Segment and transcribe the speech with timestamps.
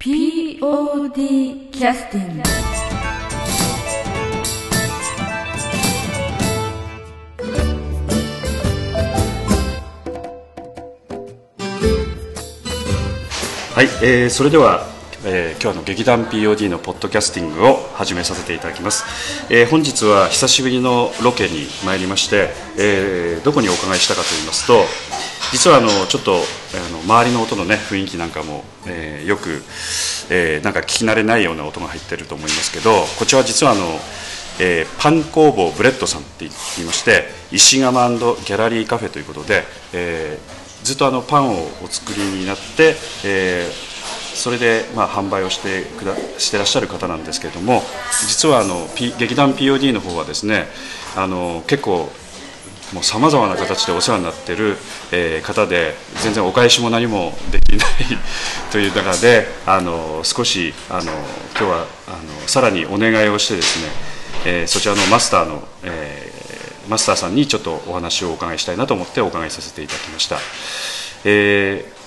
[0.00, 2.42] POD キャスティング
[13.74, 14.86] はい、えーそれでは、
[15.26, 19.04] えー今日の劇団 POD のポッドキャスティングを始めさせていただきます、
[19.52, 22.48] えー本日は久しぶりのロケに参りまして、
[22.78, 24.80] えーどこにお伺いしたかと言いますと
[25.52, 29.62] 実はあのちょっとあの周りの音のね雰囲気なんかも、えーよく、
[30.30, 33.82] えーなんか聞き慣れないような音が入ってると思いますけどこちらは実はあの
[34.60, 43.90] えーパン工房ブレッドさんって言いまして石窯ギャラリーカフェということで、えーずっとあのパンをお作りになって、えー
[44.32, 47.82] それでまあ販売をしてくだしてらっしゃる方なんですけれども
[48.26, 50.66] 実はあの、P、劇団 POD の方はですね
[51.14, 52.08] あの結構
[52.92, 54.76] もうさまざまな形でお世話になっている、
[55.12, 57.88] えー方で全然お返しも何もできない
[58.72, 61.12] という中であの少しあの今
[61.58, 63.84] 日はあのさらにお願いをしてですね、
[64.44, 66.40] えーそちらのマスターの、えー
[66.88, 70.38] マスターさんにちょっとお話をお伺いしたいなと思ってお伺いさせていただきました。
[71.24, 72.00] えー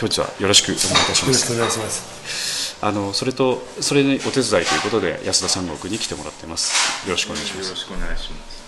[0.00, 2.76] 今日はよろしくお願いいたしますよろしくお願いします。
[2.82, 6.72] あのそれとそれにお手伝いということで安田三国に来てもらってます
[7.06, 8.59] よろしくお願いしますよろしくお願いします。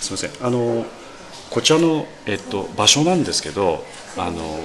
[0.00, 0.46] すみません。
[0.46, 0.84] あの
[1.50, 3.84] こちらの、えっと、場所なんですけど
[4.16, 4.60] あの、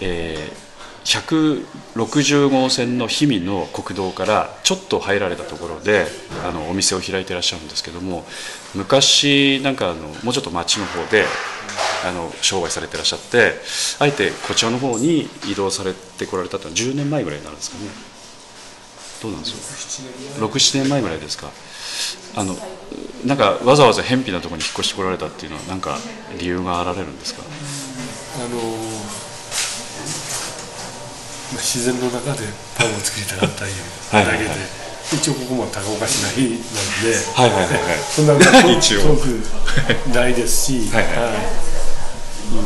[0.00, 0.70] えー
[1.04, 6.06] 160号線の氷見の国道からちょっと入られたところで
[6.44, 8.24] あのお店を開いてらっしゃるんですけども
[8.74, 11.24] 昔なんかあのもうちょっと町の方で
[12.06, 13.54] あの商売されてらっしゃって
[13.98, 17.84] あえてこちらの方に移動されてこられたというのは10年前ぐらいになるんですかね。
[19.22, 20.02] どうなんです
[20.38, 21.50] よ67年前ぐらいですか？
[22.36, 22.56] あの
[23.26, 25.98] なんかわざわざ偏僻なところに引っ越してこられたっていうのは何か
[26.38, 27.42] 理由があられるんですか？
[27.42, 28.56] あの
[31.52, 32.46] まあ自然の中で
[32.78, 33.72] パンを作りたかったいう
[34.14, 34.46] はいはいはい。
[34.48, 34.66] だけで、
[35.20, 37.98] 一応ここも高岡市内なんで、はいはいはいはい。
[38.14, 39.00] そんな 遠一応。
[40.14, 41.16] ないですし、 はいはいい。
[41.16, 41.18] う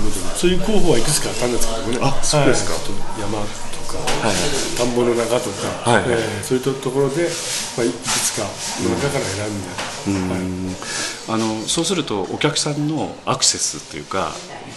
[0.04, 2.75] ことでそういう候補はいくつかあったんですけどもね、あそうですか。
[2.75, 2.82] はい。
[3.21, 3.47] 山と
[3.94, 4.37] か、はい。
[4.77, 6.03] 田んぼの中とか、はい。
[6.03, 6.41] はいえ。
[6.41, 7.28] ーそういったところで、
[7.77, 8.43] まあ、いくつか
[8.82, 9.69] の中から選んで、
[10.06, 10.75] はい
[11.27, 14.33] あのそうするとお客さんのアクセスというか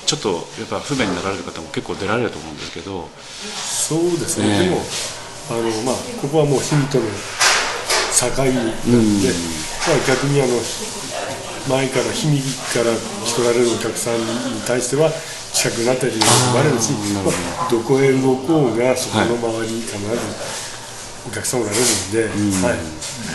[0.05, 3.09] ちょっとやっぱ不便になられる方も結構出られると思うんですけど。
[3.43, 4.69] そうですね、ええ。
[4.69, 4.81] でも
[5.51, 7.03] あの、まあ、ここはもうヒントの
[8.17, 9.29] 境なんで、
[9.85, 10.53] まあ、逆にあの
[11.67, 15.11] 前から氷見から来られるお客さんに対しては
[15.53, 16.23] 近くなったりも
[16.59, 20.67] あるし、まあ、どこへ動こうがそこの周りに必ず
[21.27, 22.11] お客さんおられるん。
[22.11, 22.77] で、はい、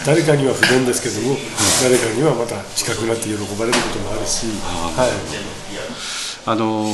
[0.06, 1.36] 誰かには不便ですけども、
[1.82, 4.46] 誰かにはまた近くなって喜ばれることもあるし、
[4.96, 5.10] はい、
[6.46, 6.86] あの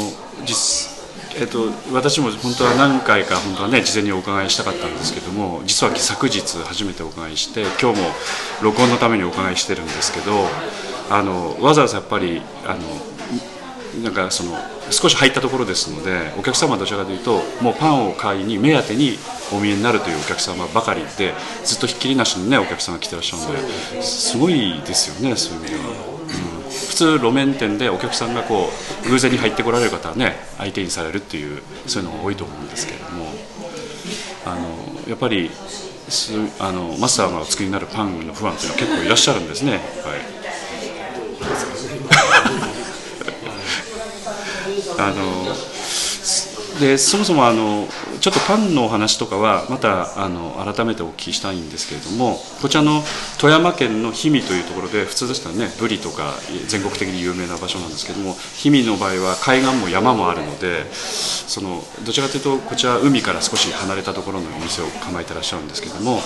[0.44, 0.98] 実
[1.40, 8.08] えっと、私も本当は何回か本当はね事前にお伺いしたかったんですけども実は昨日初めてお伺いして今日も
[8.62, 10.32] 録音のためにお伺いしてるんですけど
[11.10, 12.80] あのわざわざやっぱりあの
[14.02, 14.56] なんかその
[14.90, 19.18] 少し入ったところですのでお客様はどちらかというともうパンを買いに目当てに
[19.52, 21.34] お見えになるというお客様ばかりで
[21.64, 25.84] ずっとひっきりなしにねお客さんが来てらっしゃるのですごいですよねそういう意味では。
[26.12, 26.18] うん
[26.68, 28.68] 普通路面店でお客さんがこ
[29.06, 33.24] う偶然に入ってこられる方はね相手にされるっていうそういうのが多いと思うんですけれども
[34.44, 34.60] あの
[35.08, 35.50] やっぱり
[36.58, 40.20] あのマスターがお作りになるパンの不安っていうのは結構いらっしゃるんですねいっぱい。
[44.98, 45.54] あの
[46.78, 47.88] でそもそもあの
[48.20, 53.02] ちょっとパンのお話とかはまたあの改めてお聞きしたいんですけれどもこちらの
[53.40, 56.34] 富山県の氷見というところで普通でしたらねブリとか
[56.68, 66.20] 全国的に有名な場所なんですけども氷見の場合は海岸も山もあるのでそのどちらかというとこちら海から少し離れたところのお店を構えてらっしゃるんですけども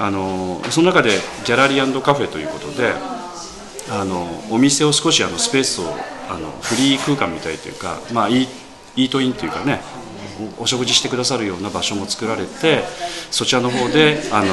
[0.00, 1.10] あのその中で
[1.44, 2.92] ギャラリーカフェということで
[3.90, 5.84] あのお店を少しあのスペースを
[6.32, 8.48] あのフリー空間みたいというか、まあ、イー
[8.96, 9.80] イートインというかね
[10.58, 12.82] お食事してくださるような場所も作られて
[13.30, 14.46] そちらの方であの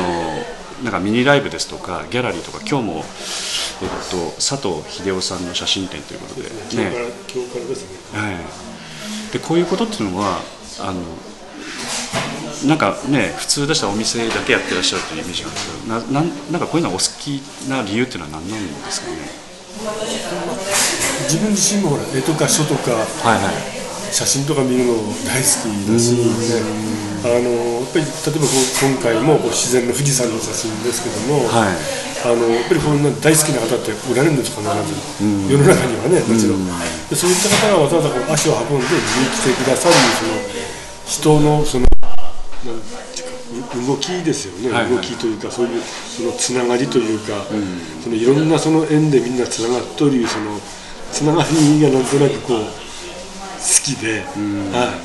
[0.84, 3.04] なんかミニライブですとかギャラリーとか今日も、えっ
[4.12, 6.96] と、佐藤秀夫さんの写真展ということで、ねね。
[8.14, 8.32] は
[9.30, 10.40] い、でこういうことっていうのは
[10.80, 11.02] あの
[12.68, 16.22] なんかね普通でしたらお店だけやってらっしゃるというイメージがあるんですけどな
[16.52, 19.50] なんかこういうのはお好きな理由っていうのは何なんですかね？
[21.26, 23.80] 自分自身もほら絵とか書とかはいはい。
[24.12, 26.26] 写真とか見るの大好きだし、ね、
[27.22, 32.10] あのやっぱり例えば今回も自然の富士山の写真ですけども、はい。
[32.20, 34.68] あのやっぱりこんな大好きな方っておられるんです必ず、
[35.24, 36.68] 世の中にはねもちろん、
[37.08, 39.96] でそういった方がわざわざこう足を運んで見に来てくださる
[41.16, 41.88] その人のその
[42.66, 44.96] なん動きですよね、はいはい。
[44.96, 47.46] 動きというかそういうそのつながりというか、
[48.04, 50.60] そのいろんなその縁でみんなつながっとるその
[51.12, 52.68] つながりがなんとなくこう好
[53.84, 55.00] きで、は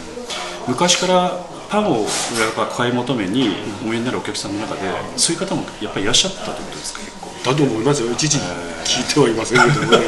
[0.67, 3.51] い、昔からパンをやっぱ買い求めに
[3.83, 4.83] お見えになるお客さんの中で
[5.17, 7.01] そういう方もやっぱりいらっしゃったということですか？
[7.01, 7.31] 結構。
[7.45, 8.13] だと思いますよ。
[8.13, 8.39] 一時
[8.85, 10.07] 聞いてはいませんけどもね、 はい。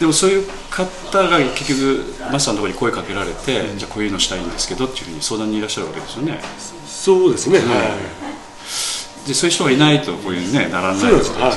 [0.00, 6.40] でもそういう方が結局マスターのところに声かけられて、じゃあこういうのしたいんですけどっていうふうに相談にいらっしゃるわけですよね。
[6.88, 9.28] そうですね、はい。
[9.28, 11.56] でそういう人がいないとこういうねならないわけですからね、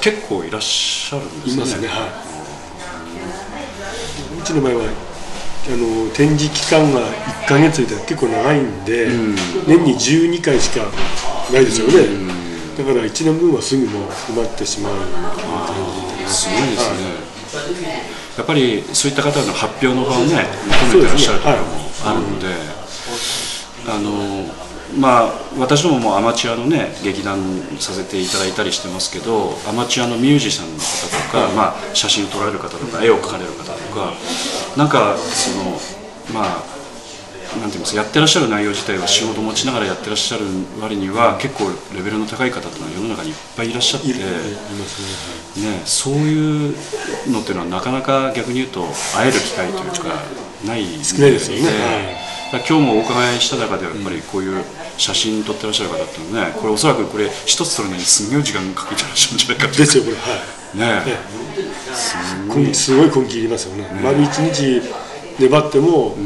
[0.00, 1.56] 結構いらっしゃるんですよね。
[1.56, 2.29] いますね、はい。
[4.50, 7.00] うちの場合はあの展示期間が
[7.44, 9.06] 1か月で結構長いんで、
[9.68, 10.86] 年に12回しか
[11.52, 11.94] ないですよね、
[12.76, 15.06] だから1年分はすぐもう埋まってしまう感
[16.18, 16.48] じです。
[16.48, 16.90] ごいです
[17.80, 18.02] ね、
[18.36, 20.46] やっぱりそういった方の発表の場をね
[20.90, 21.62] 求めてらっしゃるところも
[22.04, 22.46] あるので、
[23.86, 24.46] あの
[24.98, 27.38] まあ私どももアマチュアのね劇団
[27.78, 34.12] させていただいたりしてますけどアマチュアのミュージシャンの方とか、まあ、写真を撮られる方とか絵を描かれる方とか
[34.76, 35.78] なんかその
[36.34, 36.80] まあ
[37.58, 40.44] なんて言いますかやってらっしゃる内容自体は仕事持ちながらやってらっしゃる
[40.80, 41.64] 割には結構
[41.94, 44.08] レベルの高い方っていうのは世の中にいっぱいいらっしゃって。
[44.08, 46.76] ねね、そういう
[47.30, 48.86] のっていうのはなかなか逆に言うと
[49.16, 50.22] 会える機会というか
[50.64, 54.64] ない少ないですよね今日もお伺いした中ではやっぱりこういう
[54.98, 60.60] 写真撮ってらっしゃる方っていうのはねこれおそらくこれ一つ撮るのにすんごい時間かけてらっしゃるんじゃないかってですよこれはい。
[60.78, 61.02] ね
[62.54, 63.24] 根すごい。
[63.24, 64.82] 根気いりますよね、丸一日
[65.38, 66.16] 粘っても、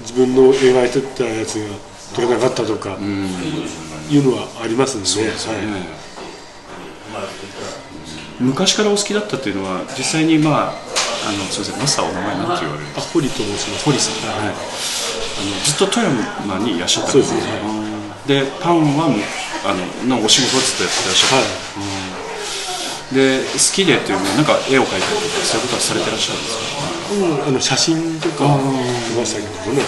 [0.00, 1.74] 自分の描いてたやつが
[2.14, 2.96] 取れなかったとか、
[4.10, 5.30] いうのはありますんでね。
[5.30, 5.66] はい。
[5.66, 6.06] ね
[8.38, 10.74] 昔からお好きだったっていうのは実際にまあ
[11.28, 12.84] あのすみませんマスターお名前なんて言われる。
[12.84, 13.84] んですかあ堀と申します。
[13.84, 14.52] 堀さん、はい、あ
[15.42, 17.40] のずっと富山にいらっしゃったんですね
[18.26, 18.58] ですね。
[18.60, 19.08] パンは
[19.64, 19.74] あ
[20.08, 21.44] ののお仕事をずっとやってらっしゃはい。
[23.14, 26.66] る、で好きでっていうのはなんか絵を描いたりとかそういうことはされてらっしゃるんですか？
[27.06, 29.82] うんあの写真とか見ましたけどもね、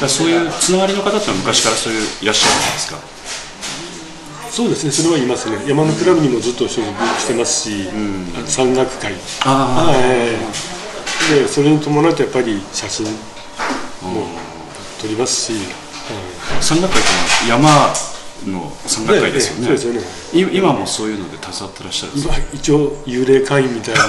[0.00, 2.98] だそういうつながりの方っていうのは昔からそういういらっしゃるんですか？
[4.50, 5.56] そうですねそれはいますね。
[5.66, 9.14] 山のクラブにもずっと所属してますし、あの山岳会。
[9.46, 10.36] あはい。
[11.32, 13.06] でそれに伴ってやっぱり写真
[14.02, 14.26] も
[15.00, 15.52] 撮りますし、
[16.60, 17.04] 山岳会っ
[17.44, 17.68] て山
[18.46, 20.00] の山岳会ですよね,、ねすよね
[20.32, 22.14] 今もそういうので携わってらっしゃるん。
[22.14, 24.00] ですかまあ一応幽霊会員みたいな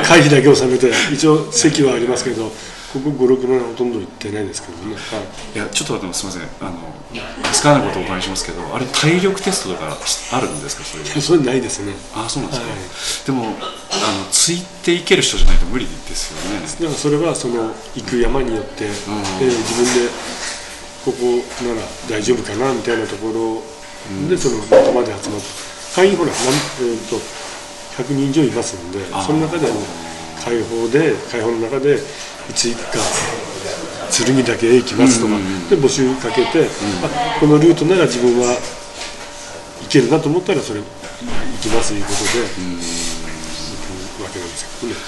[0.00, 2.50] 会費だけを収めて一応席はありますけど
[2.92, 6.66] ここ56年はほとんど行ってないですけどね、はいいやちょっと待ってすみません。
[6.66, 6.78] あの
[7.52, 9.96] つかないことをお伺いしますけどあれ体力テストとか
[10.32, 11.92] あるんですかそれい、それないですね。
[12.14, 12.62] あそうなんです
[13.26, 13.46] か、はい。
[13.46, 16.62] でもあのついていける人じゃないと無理ですよね。
[16.62, 18.92] だからそれはその行く山によって、えー
[19.46, 20.10] 自分で
[21.04, 23.62] ここなら大丈夫かなみたいなところ
[24.28, 25.70] で、その仲間で集まって。
[25.94, 27.16] 会員ほらなん、えー、と
[28.02, 29.80] 100人以上いますのでその中であの
[30.44, 31.98] 解放で解放の中で
[32.50, 32.98] いつ行くか。
[34.10, 35.38] 剣岳へ行きますとか、
[35.70, 36.66] で募集かけて、
[37.04, 38.58] あこのルートなら自分は
[39.82, 40.86] 行けるなと思ったらそれ行
[41.62, 44.98] きますということで、行くわけなんですけどね。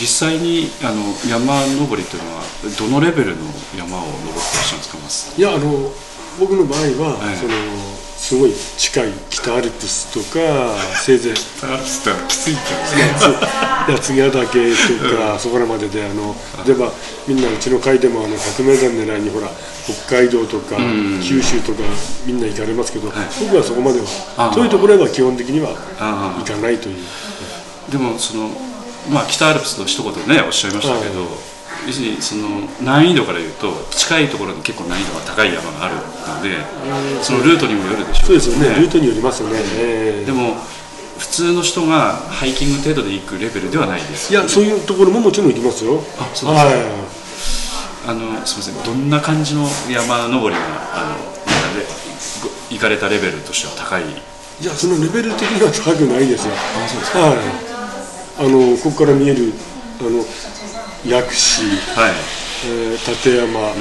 [0.00, 2.42] 実際にあの山登りっていうのは
[2.78, 3.42] どのレベルの
[3.78, 5.92] 山を登ってらっしゃるんですかいやあの
[6.38, 7.36] 僕の場合は、はい。
[7.36, 7.54] その
[8.24, 10.40] すごい近い北アルプスとか
[10.96, 12.62] せいぜいアルプスってきついって
[12.96, 14.72] 言うんですね八ヶ岳
[15.12, 16.90] とかそこらまでであの例えば
[17.28, 19.48] みんなうちの会でもあの百名山狙いにほら
[19.84, 20.76] 北海道とか
[21.20, 21.80] 九州とか
[22.24, 24.00] みんな行かれますけど、僕はそこまで
[24.38, 26.96] あはそういうところへは基本的にはあ行かないという。
[27.92, 28.48] でもその
[29.12, 31.53] まあ北アルプスと一言ねおっしゃいましたけど、はい
[31.86, 36.56] 要するにその難易度から言うと近いところに結構難易度が高い山があるので
[37.22, 38.80] そのルートにもよるでしょそうですよね。
[38.80, 40.56] ルートによりますよね、ええでも
[41.18, 44.32] 普通の人がハイキング程度で行くレベルではないです。
[44.32, 46.02] いやそういうところももちろん行きますよ。
[46.18, 46.66] あそうですか。
[46.66, 46.74] はい。
[48.06, 48.94] あのすみません。
[48.98, 51.16] どんな感じの山登りがあの
[52.68, 54.02] 行かれたレベルとしては高い？
[54.02, 56.54] いやそのレベル的には高くないですよ。
[56.54, 57.20] あそうですか。
[57.20, 57.38] はい。
[58.36, 59.52] あのここから見える
[60.00, 60.18] あの
[61.06, 61.62] 薬師、
[61.94, 62.12] はい。
[62.66, 63.74] えー立山、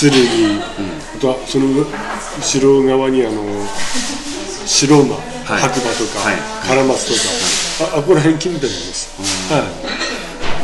[0.00, 0.62] 剣、
[1.16, 3.42] あとはその後ろ側にあの
[4.66, 5.20] 白馬、は
[5.58, 5.60] い。
[5.60, 6.36] 白馬とか、はい。
[6.66, 7.12] カラマス
[7.76, 9.60] とか、ああこら辺近辺なんです、は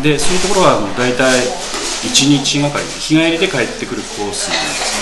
[0.00, 0.02] い。
[0.02, 1.38] でそういうところはあの大体
[2.00, 4.48] 1日がかり日帰りで帰ってくるコース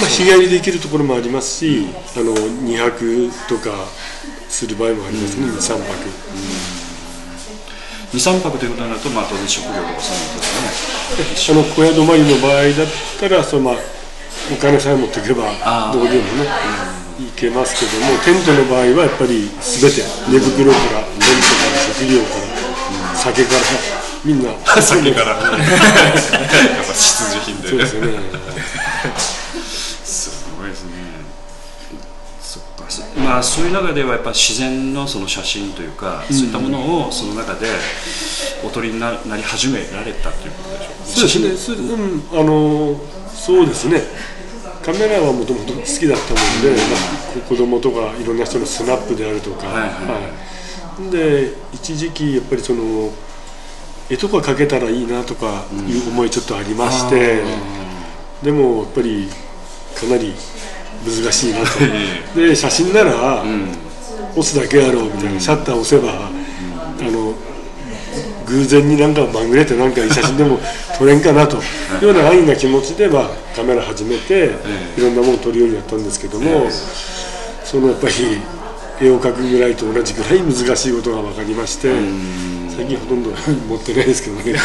[0.00, 1.86] まあ、日帰りできるところもありますし、
[2.16, 3.70] あの2泊とか
[4.48, 6.77] する場合もありますね、2、3泊。
[8.12, 11.60] 23泊ということになると、まあ、当然食料とかそういうことですね。
[11.60, 12.86] あの小宿まりの場合だっ
[13.20, 13.74] たらその、まあ、
[14.52, 15.44] お金さえ持っていけば
[15.92, 16.48] どこでもね、
[17.18, 23.60] 行けますけどもテントの場合はやっぱり全て寝袋からテントから食料から、酒から
[24.24, 24.50] みんな。
[24.80, 25.36] 酒から。
[25.36, 28.18] やっぱ必需品でそうですよね
[30.04, 30.92] すごいですね
[32.42, 37.66] そっかそまあそういう中ではやっぱ自然のその写真というか、そういったものをその中で
[38.64, 41.04] お撮りにななり始められたということでしょうか。
[41.04, 41.76] そうですね。
[41.76, 44.02] すうんあのそうですね。
[44.84, 49.90] カメラはもともと好きだったもんで、まあ、子供とかいろんな人のスナップであるとか、はいはい。
[51.02, 51.10] はい。
[51.10, 53.12] で一時期やっぱりその
[54.10, 57.42] 絵とか描けたらいいなとかいう思いちょっとありまして、
[58.42, 59.28] でもやっぱり
[59.94, 60.32] かなり
[61.04, 62.40] 難しいなと。
[62.40, 63.44] で写真なら
[64.32, 67.34] 押すだけやろうみたいな、シャッター押せば、あの
[68.46, 70.58] 偶然になんかまぐれてなんかいい写真でも
[70.98, 71.56] 撮れんかなと。
[71.56, 71.60] い
[72.02, 74.50] うような安易な気持ちで、まあ、カメラ始めて
[74.96, 76.70] いろんなものを撮るようになったんですけども、
[77.64, 78.14] そのやっぱり
[79.00, 81.92] 絵を描くぐらいと同じぐらい難しいことが分かりまして
[82.74, 83.30] 最近ほとんど
[83.68, 84.58] 持ってないですけどね。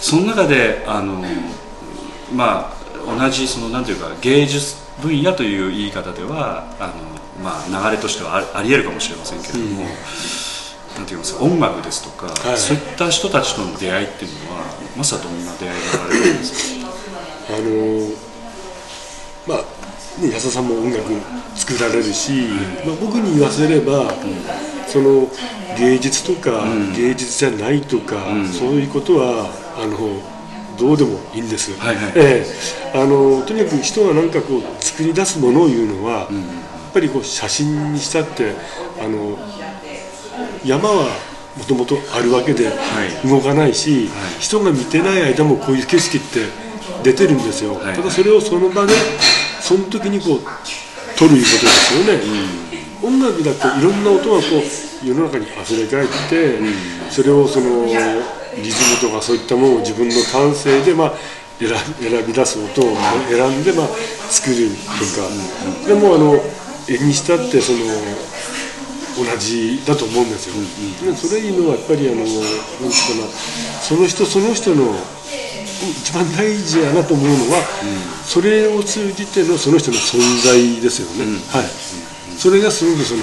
[0.00, 1.24] その中であの
[2.34, 6.94] まあ同じそのなんていうか芸術分野という言い方ではあの、
[7.44, 12.58] まあ、流れとしてはあありえるかもしれませんけれども、なんて言いますか音楽ですとか、はい。
[12.58, 14.64] そういった人たちとの出会いっていうのは
[14.96, 16.88] まさどんな出会いがあるんですか？
[17.48, 18.08] あの
[19.46, 21.02] まあ、ね、安田さんも音楽
[21.54, 22.48] 作られるし、
[22.84, 24.12] まあ、僕に言わせれば、
[24.88, 25.28] その
[25.78, 26.64] 芸術とか、
[26.96, 28.16] 芸術じゃないとか、
[28.52, 30.20] そういうことはあの
[30.78, 32.12] どうでもいいんです、はいはい。
[32.14, 32.46] え
[32.94, 32.98] え。
[32.98, 38.54] あのとにかく人が何かこう作り出すものを言うのは、やっぱりこう写真にしたって
[39.00, 39.38] あの
[40.64, 41.06] 山は
[41.56, 42.68] もともとあるわけで
[43.24, 43.28] い。
[43.28, 46.40] 動かないし、人が見てない間もこういう景色って
[47.02, 47.94] 出てるんですよ、はい。
[47.94, 48.92] ただそれをその場で
[49.60, 50.40] その時にこう
[51.18, 52.20] 撮るいうことですよね、
[53.02, 56.58] 音楽だといろんな音がこう世の中に溢れ返って、
[57.10, 57.86] それをその
[58.62, 61.14] リズムとかそういったものを自分の感性でまあ
[61.58, 61.68] 選
[62.00, 62.96] 選び出す音を
[63.28, 63.88] 選んでまあ
[64.28, 65.28] 作るとか、
[65.86, 66.34] でもあの
[66.88, 67.78] 絵にしたってその
[69.16, 72.88] 同じだと思うんですよ、でそれいうのはやっぱりあのなんていうか
[73.24, 73.32] な
[73.80, 74.94] その人その人の
[76.00, 77.62] 一番大事やなと思うのは、
[78.24, 81.64] それを通じてのその人の存在ですよね、はい、
[82.36, 83.22] それがすごくその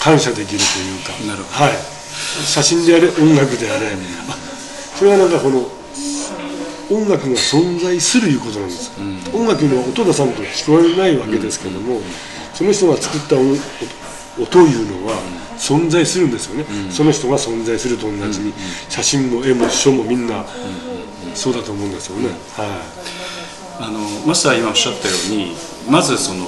[0.00, 1.12] 感謝できるというか。
[1.26, 1.64] なるほど。
[1.64, 1.97] はい、
[2.46, 4.36] 写真であれ音楽であれ、あ
[4.96, 5.70] それはなんかこの
[6.90, 8.92] 音楽が存在するいうことなんです、
[9.32, 12.00] 音楽の音出さんと聞こえないわけですけども、
[12.54, 13.52] その人が作った音
[14.38, 15.20] 音というのは
[15.58, 18.52] 存在するんですよね、その人が存在すると同じに、
[18.88, 20.44] 写真も絵も書もみんな
[21.34, 22.68] そうだと思うんですよね、はい。
[23.80, 25.54] あのマスター今おっしゃったように
[25.88, 26.46] まずその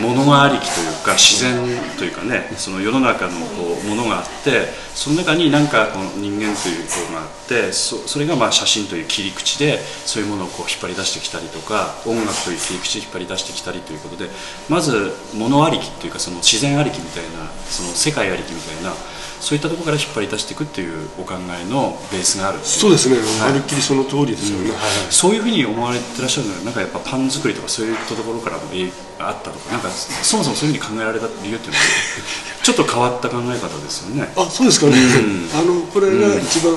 [0.00, 1.56] 物がありきというか自然
[1.98, 14.28] というかねその世の中のこうものがあってその中に何かこの人間というこうがあってそれがまあ写真という切り口でそういうものをこう引っ張り出してきたりとか音楽という切り口で引っ張り出してきたりということで
[14.68, 18.92] まず物ありきというかその自然ありきみたいなその世界ありきみたいな
[19.40, 23.52] そういったところから引っ張り出していくっていうお考えのベースがあるそうですね、はい。
[23.52, 24.78] まるっきりその通りですよね、はい。
[25.08, 29.72] そういうふうに思われてらっしゃるのはなんかやっぱパン作りとかそういったところからもえあったとか。
[29.72, 31.84] なんかそもそもそういうふうに考えられた理由っていうのは
[32.62, 34.30] ちょっと変わった考え方ですよね。
[34.36, 34.96] あそうですかね、
[35.56, 36.76] あのこれが一番、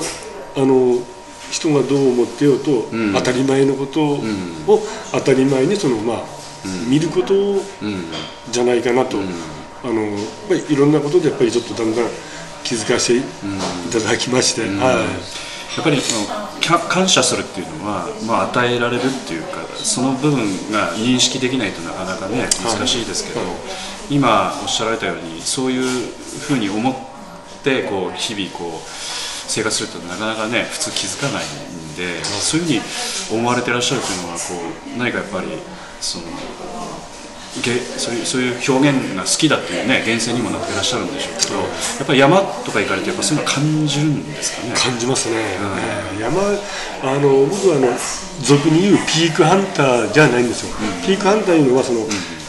[0.56, 0.98] あの
[1.50, 4.24] 人がどう思ってようと、当たり前のことを
[5.12, 6.24] 当たり前にその、まあ
[6.88, 7.62] 見ること
[8.50, 9.18] じゃないかなと、
[9.84, 12.06] あのやっぱりいろんなことでやっぱりちょっとだんだん
[12.64, 13.22] 気づかせてい
[13.92, 14.74] ただきまして、はい。
[15.76, 16.26] やっぱりその
[16.88, 23.40] 感謝するっていうのは、まあ、与えられるっていうかその部分が認識できないとなかなかね難しいですけど、
[24.08, 25.82] 今おっしゃられたようにそういう
[26.46, 26.94] ふうに思っ
[27.64, 31.46] てこう日々こう生活するとなかなかね普通気づかないん
[31.96, 34.40] で、そういうふうに思われてらっしゃるというのはこ
[34.94, 35.48] う何かやっぱり
[36.00, 36.30] そのげ
[37.96, 41.64] そういうそういう表現が好きだっていうね源泉にもなってらっしゃるんでしょうけどや
[42.02, 44.74] っぱり山とか行かれてやっぱそういうの感じるんですかね？
[44.74, 45.36] 感じますね、
[46.18, 46.40] 山
[47.02, 47.88] あの僕はあの
[48.42, 50.74] 俗に言うピークハンターじゃないんですよ、
[51.06, 52.00] ピークハンターいうのはその、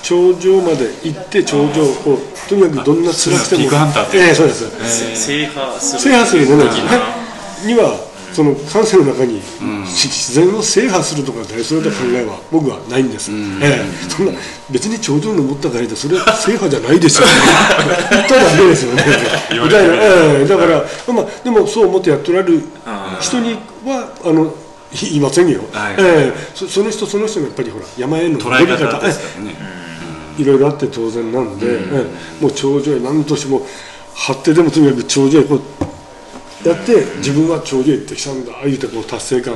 [0.02, 2.20] 頂上まで行って頂上を
[2.50, 3.62] とにかくどんな辛くても。
[3.62, 4.18] ピークハンターって。
[4.18, 4.66] ええそうです、
[5.16, 6.02] 制覇する。
[6.02, 6.64] 制覇するのね。
[6.70, 8.05] 的なには
[8.36, 9.42] その感性の中に、
[9.88, 14.10] し自然を制覇するとか大それた考えは僕はないんです、ええ。
[14.10, 14.34] そんな
[14.70, 17.27] 別に頂上に登ったからでそれは制覇じゃないですよ。
[18.12, 19.06] 言ったらダメですよね。
[19.51, 20.46] みたいな、ええ。
[20.46, 22.62] だから、まあ、でもそう思ってやっておられる
[23.22, 23.54] 人に
[23.86, 24.54] はあの
[24.92, 25.96] いいませんよ、はい。
[25.98, 26.50] ええ。
[26.54, 28.84] そその人その人のやっぱりほら山への捉え方
[30.38, 31.80] いろいろあって当然なんで、え
[32.42, 32.44] え。
[32.44, 33.65] もう頂上へ何としても
[34.13, 35.62] 張ってでもとにかく頂上へこう
[36.65, 39.53] やって自分は頂上へ行ってきたんだ言うてこう達成感。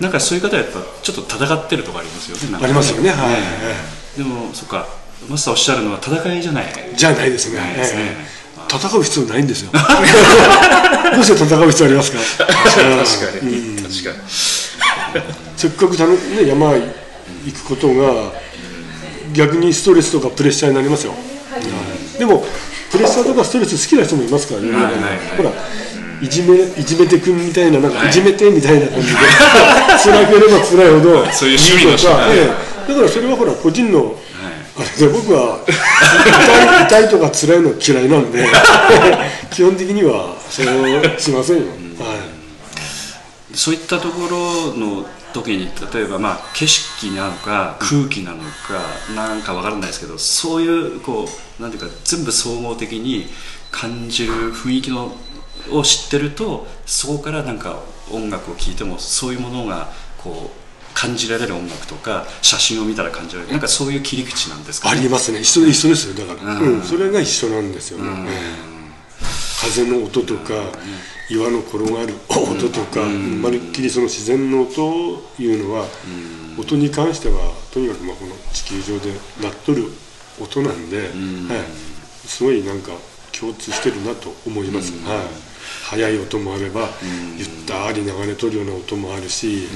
[0.00, 2.36] なんかそういう方はやっぱちょっと戦ってるとこありますよ。
[2.36, 3.10] ねなんかありますよね。
[3.10, 3.14] は
[4.16, 4.86] い、でもそっか。
[5.28, 6.66] マスターおっしゃるのは戦いじゃない。
[6.76, 7.60] えじゃないですね。
[7.60, 7.74] ね。
[7.76, 8.42] ええ。
[8.68, 9.70] 戦う必要ないんですよ。
[9.72, 12.18] どうして戦う必要ありますか？
[12.18, 14.18] 確かに、確かに。
[15.56, 16.80] せっかくたの、ね、山へ
[17.44, 18.32] 行くことが
[19.34, 21.14] 逆にストレスとかプレッシャーになりますよ、
[22.18, 22.42] でも
[22.90, 25.18] プレッシャーとかストレス好きな人もいますからね、はいはいはい。
[25.36, 25.50] ほら
[26.22, 28.12] いじめいじめてくんみたいななんかい。
[28.12, 29.18] じめてみたいな感じで。
[30.02, 32.12] 辛ければ辛いほど そういう趣味の人い。
[32.12, 34.16] いだからそれはほら個人の
[34.76, 35.58] あれで僕は
[36.86, 38.48] 痛い 痛いとか辛いの嫌いなんで
[39.50, 40.66] 基本的にはそう
[41.18, 41.62] しませんよ、
[41.98, 43.56] はい。
[43.56, 48.44] そういったところの時に例えばまあ景色なのか空気なのか
[49.14, 53.28] なんかわからないですけどそういうこうなんていうか全部総合的に
[53.70, 55.14] 感じる雰囲気の
[55.70, 57.80] を知ってるとそこからなんか
[58.10, 65.00] 音楽を聴いてもそういうものがこう感じられる音楽とか写真を見たら感じられるなんかそういう切り口なんですかね。
[65.00, 65.40] ありますね。
[65.40, 66.26] 一緒一緒ですよ。
[66.26, 66.74] だから、うん。
[66.74, 66.82] うん。
[66.82, 67.98] それが一緒なんですよ。
[67.98, 68.72] ね、ええ
[69.62, 70.54] 風の音とか、
[71.30, 73.06] 岩の転がる音とか、
[73.40, 74.74] まるっきりその自然の音
[75.36, 75.86] というのは、
[76.58, 79.84] 音に関してはとにかくまあこの地球上で鳴っとる
[80.40, 81.08] 音なんで、はい、
[82.26, 82.90] すごいなんか
[83.42, 85.18] 共通してるなと思います、はい、
[85.90, 86.88] 速い音もあれば、
[87.36, 89.66] ゆったり流れとるような音もあるし、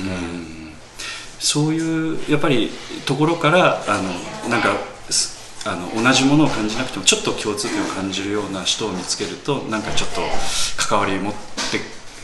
[1.41, 2.71] そういうやっぱり
[3.07, 4.77] ところからあのなんか
[5.11, 5.35] す
[5.69, 10.21] あの同じものを感じなくてもちょっと共通点を感じるような人を見つけるとなんかちょっと
[10.77, 11.81] 関わりを持って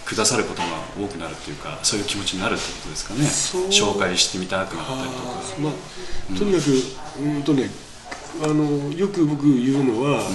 [0.07, 3.21] くださることが多くなるっていうかそういう気持ちになるってことですかね。
[3.71, 5.23] 紹介してみたくなったりとか。
[5.59, 7.69] まあ、とにかく、うんとね、
[8.43, 10.27] あのよく僕言うのは、よ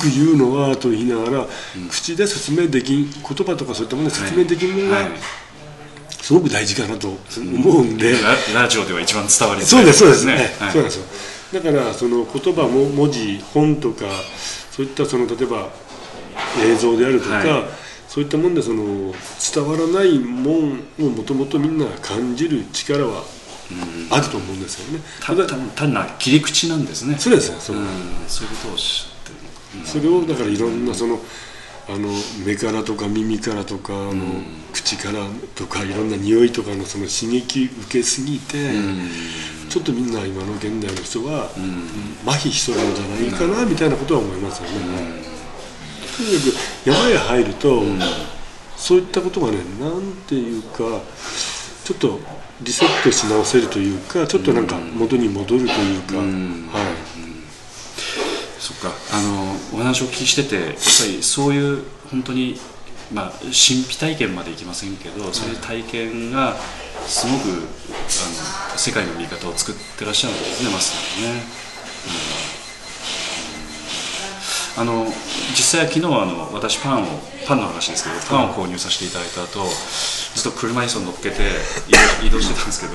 [0.00, 1.46] く言うのはと言いながら、
[1.90, 5.06] 口で説明できん、言葉とかそういったもので説明できるのが、はい。
[6.22, 8.12] すごく大事かなと思うんで、
[8.54, 10.26] ララジオでは一番伝わりづそうです、そうです。
[10.26, 10.72] ね、はい。
[10.72, 11.60] そうなんですよ。
[11.60, 14.06] だから、その言葉も文字、本とか、
[14.70, 15.68] そういったその例えば
[16.62, 17.64] 映像であるとか、はい。
[18.08, 19.14] そういったもんでその
[19.54, 23.22] 伝わらないもんをもともとみんな感じる力は
[24.10, 25.02] あると思うんですよね。
[25.20, 27.16] たた単な切り口なんですね。
[27.18, 29.78] そうですね、そういうことをおってる。
[29.78, 31.20] のかそれをだからいろんなその
[31.90, 32.08] あの
[32.44, 38.72] 目からとか耳からとか、あの口からとかいろんな匂いとかのその刺激受けすぎて、
[39.70, 41.50] ちょっとみんな今の現代の人は、
[42.26, 44.76] 麻痺しとるんじゃないかなみたいなことは思いますよね。
[46.16, 46.44] とにか
[46.84, 47.82] く山へ入ると、
[48.76, 50.78] そういったことがねなんていうか
[51.84, 52.20] ちょっと
[52.62, 56.26] リセットし直せるというかちょっとなんか元に戻るというか、はい。
[58.58, 58.90] そっか。
[59.12, 62.58] あのお話をお聞きしててやっぱりそういう本当に
[63.12, 66.56] まあ神秘体験までいきませんけど、そういう体験が
[67.06, 72.67] すごくあの世界の見方を作ってらっしゃるんですねマスターはね、うん
[74.78, 75.04] あの
[75.50, 77.06] 実際は昨日あの私パンを
[77.46, 79.66] パンの話ですけどパンを購入させていただいた後
[80.34, 81.42] ずっと車椅子を乗っけて
[82.24, 82.92] 移動してたんですけど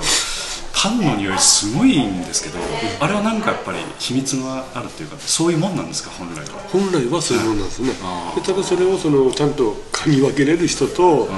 [0.74, 2.60] パンの匂いすごいんですけど
[3.00, 6.46] あれはなんかやっぱり秘密があるっていうかそういうもんなんですか本来は？
[6.72, 7.94] 本来はそういうものなんですね。
[8.04, 8.42] あー。
[8.42, 11.30] でただそれをそのちゃんと嗅ぎ分けれる人と、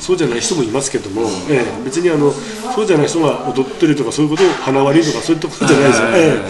[0.00, 2.34] そうじゃない人もいますけども、ええ別にあの
[2.74, 6.40] そうじゃない人が踊ってるとかそういうことを鼻割りとかそういったことじゃないですよ、はいはいはいえ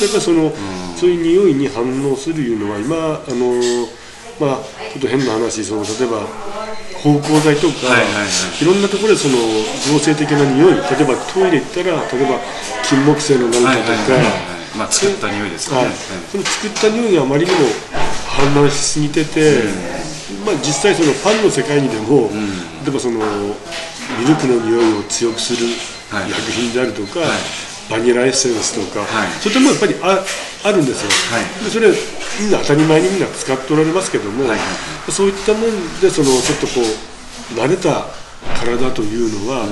[0.00, 0.02] え。
[0.04, 0.52] やっぱりその、
[1.00, 3.56] そういう匂いに反応するいうのは今あの
[4.36, 6.28] まあちょっと変な話その例えば
[7.00, 8.28] 芳香剤とか、はいはいはい。
[8.60, 9.40] いろんなところでその
[9.96, 12.36] 合成的な匂い例えばトイレ行ったら例えば
[12.84, 14.76] 金木犀のなんかとか、はいはいはいはい。
[14.76, 15.94] まあ作った匂いですよね、はい、
[16.28, 17.56] その作った匂いがあまりにも
[18.28, 19.64] 氾濫しすぎてて、
[20.44, 22.28] まあ、実際そのパンの世界にでも、
[22.84, 23.18] 例えばその
[24.20, 25.66] ミルクの匂いを強くする
[26.12, 26.30] はい。
[26.30, 29.28] 薬品であるとか、はいバニラエッセンスとか、はい。
[29.42, 30.24] そういったものやっぱりあ
[30.64, 31.64] あるんですよ、はい。
[31.64, 31.90] でそれ
[32.40, 34.64] みんな当たり前にみんな使っておられますけども、はいは
[35.08, 35.12] い。
[35.12, 38.06] そういったもんでそのちょっとこう慣れた
[38.62, 39.66] 体というのは、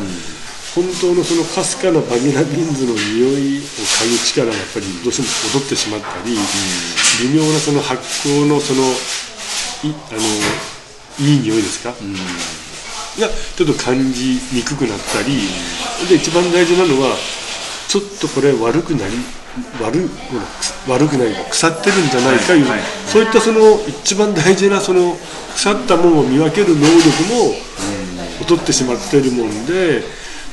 [0.74, 6.37] 本当のそのかすかなバニラビーンズの匂いを嗅ぐ力がやっぱりどうしても劣ってしまったり、
[7.22, 8.83] 微妙なその発酵のその
[9.85, 10.20] いあの
[11.26, 15.48] いい匂いですか、がちょっと感じにくくなったり、
[16.09, 17.16] で一番大事なのは
[17.88, 19.14] ちょっとこれ悪くなり
[19.81, 20.09] 悪
[20.87, 22.70] 悪くない腐ってるんじゃないかいう、はい。
[22.70, 25.16] はいそういったその一番大事なその
[25.57, 26.85] 腐ったものを見分ける能力
[27.33, 27.57] も
[28.40, 30.03] 落劣ってしまっているもんで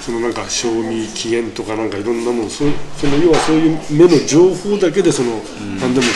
[0.01, 2.63] そのなんか賞味期限とかなんかいろんなもんそ
[2.97, 5.41] その要はそういう目の情報だけでその、
[5.79, 6.11] 何でもこ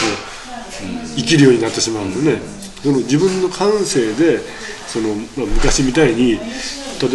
[1.15, 2.39] う生きるようになってしまうのね、
[2.81, 4.39] その自分の感性で
[4.87, 6.39] その、まあ、昔みたいに例え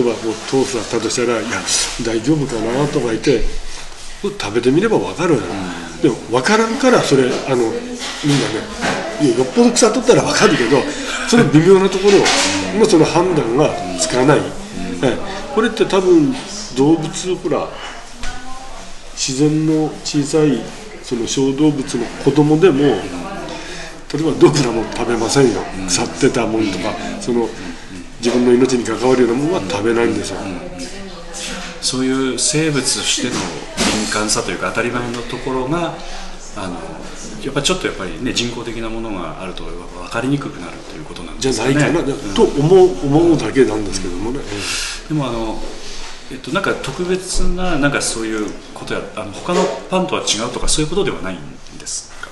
[0.03, 1.61] ばこう豆腐だったとしたら「いや
[2.05, 3.43] 大丈夫かな」とか言って
[4.31, 5.41] 食べてみれば分かる、
[6.03, 7.73] でも分からんからそれあのみんな
[9.21, 10.81] ねよっぽど腐っとったら分かるけど
[11.29, 14.49] その微妙なところのその判断がつかない、はい
[15.55, 16.35] これって多分
[16.77, 17.69] 動物ほら
[19.13, 20.59] 自然の小さい
[21.05, 25.61] その小動物の子供でも例えばドクラも食べませんよ。
[25.87, 27.49] 腐ってたもんとかその
[28.19, 30.39] 自分の命に関わるようなものは食べないんですよ、
[31.85, 33.35] そういう生物としての
[33.77, 35.95] 敏感さというか当たり前のところが
[36.57, 36.77] あの
[37.45, 41.75] やっぱちょっとやっぱりね人工的なものがあると分かりにくくなるということなんじゃですかね。
[41.75, 42.35] ないかな、うん。
[42.35, 44.41] と思う思うだけなんですけどもね、
[45.09, 45.61] でもあの、
[46.33, 51.39] えっと、なんか特別ななんかそういうことやあの他のパンとは違うとかそういうことではないん
[51.79, 52.31] ですか？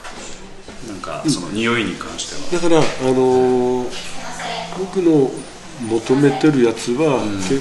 [0.88, 3.88] なんかその匂いに関しては、だから、あのー
[4.78, 5.30] 僕の
[5.86, 7.60] 求めてるやつは、結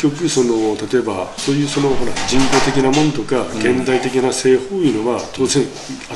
[0.00, 5.64] 局その例えばそういうそのほら人工的なものとか、現代的な製法いうのは当然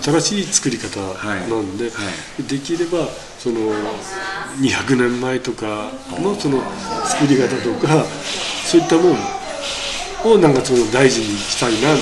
[0.03, 1.91] 新しい作り方なんで、は
[2.41, 2.43] い。
[2.45, 3.07] できれば
[3.39, 3.57] その
[4.61, 6.63] 200年前とかのその
[7.05, 8.05] 作り方とか
[8.65, 9.03] そういったも
[10.25, 11.95] のをなんかその大事にしたいな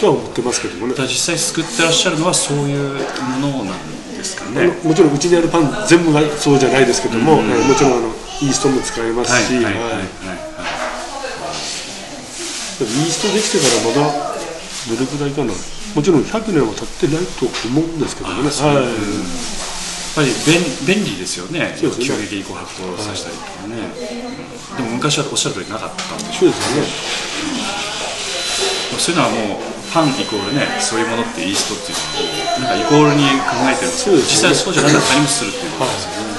[0.00, 0.94] とは思ってますけどもね。
[0.98, 3.00] 実際作ってらっしゃるのはそういう
[3.40, 4.66] ものなんですかあね。
[4.66, 8.08] のもちろんうちにあるパン全部がそうじゃないですけども、えーもちろんあの
[8.40, 10.47] イーストも使えますし、はい
[12.84, 14.34] イーストできてからまだ
[14.88, 15.52] どれくらいかな。
[15.94, 18.50] もちろん100年は経ってないと思うんですけどもね。
[18.50, 18.74] はい。
[18.74, 18.94] やっ
[20.14, 20.30] ぱり
[20.86, 21.76] 便便利ですよね。
[21.78, 23.76] 急激にこう発酵させたりとかね、
[24.42, 26.88] うんでも昔はおっしゃる通りなかったんでしょそうですよね。
[28.98, 29.62] そういうのはもう
[29.92, 34.22] パンイコールねそういうものってイーストっていうのをなんかイコールに考えてるんですけどね。
[34.22, 36.30] 実際そうじゃなかったりもするっていうことですよね、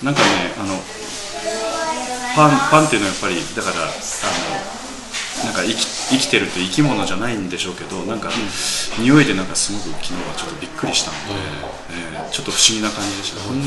[0.00, 0.06] うん。
[0.06, 0.74] なんかねあの
[2.38, 4.78] パンパンっていうのはやっぱりだからあの
[5.42, 8.30] なんか生き生きてるって生き物じゃないんでしょうけどなんか、
[8.98, 11.42] 匂いでなんかすごく昨日はちょっとびっくりしたので、
[11.90, 13.62] えーちょっと不思議な感じでした、こん。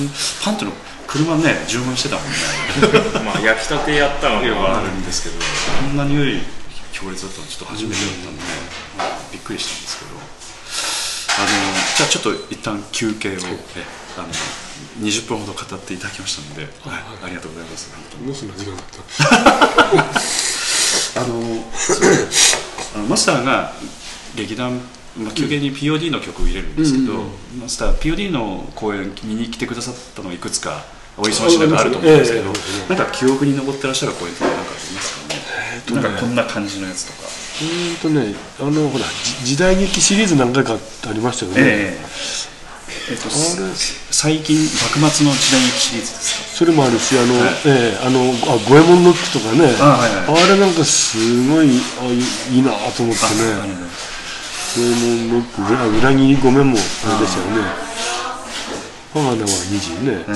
[0.45, 0.75] パンっていうの
[1.07, 2.37] 車ね充満してたもんね。
[3.25, 5.35] まあ焼きたてやったのでははあるんですけど。
[5.39, 6.41] こんな匂い
[6.93, 8.43] 強烈だったのちょっと初めてだったんで、
[9.31, 10.11] びっくりしたんですけど。
[11.39, 11.47] あの
[11.97, 13.33] じゃあちょっと一旦休憩を、
[13.75, 13.85] え
[14.17, 14.27] あの
[15.05, 17.91] 20分ほど語っていただきましたので、はいありがとうございます。
[18.23, 18.85] もうそんな時間だっ
[21.13, 21.21] た。
[21.21, 21.35] あの
[22.95, 23.73] あのマスターが
[24.35, 24.79] 劇団、
[25.17, 27.23] まあ、休憩に POD の曲を入れるんですけど、
[27.59, 30.83] マスター POD の公演見に来てくださったのがいくつか
[31.17, 32.53] お忙しい中あると思うんですけど、え
[32.89, 39.05] えなんか記憶に残ってらっしゃる公演って何かありますかね、なんかこんな感じのやつとか、うーんとねあのほら
[39.43, 41.97] じ時代劇シリーズ何回かありましたよね、
[43.11, 43.29] えええっと
[44.11, 46.55] 最近幕末の時代劇シリーズですか？
[46.55, 47.49] それもあるしあの、はい。
[47.65, 49.67] ええあのあ五右衛門ロックとかね。
[49.81, 50.43] あはいはい。
[50.45, 51.17] あれなんかす
[51.49, 53.91] ごいあいいいなと思ってね。
[54.77, 57.67] 五右衛門ロック裏裏切りごめんもあれでしたよね。
[59.13, 60.23] 我が名は虹ね。
[60.29, 60.33] え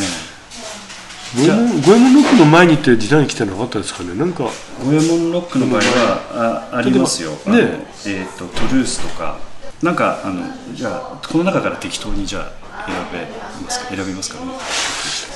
[1.35, 4.15] 五右衛門五右衛門ロックの前にって時代に来てなかったですかね。
[4.15, 8.25] なんかえ五右衛門ロックの場合はあありますよ、ねえ。
[8.25, 9.37] っとトゥルースとか。
[9.83, 10.41] なんかあの
[10.73, 14.51] じゃあこの中から適当にじゃあ選べますか選びますかね。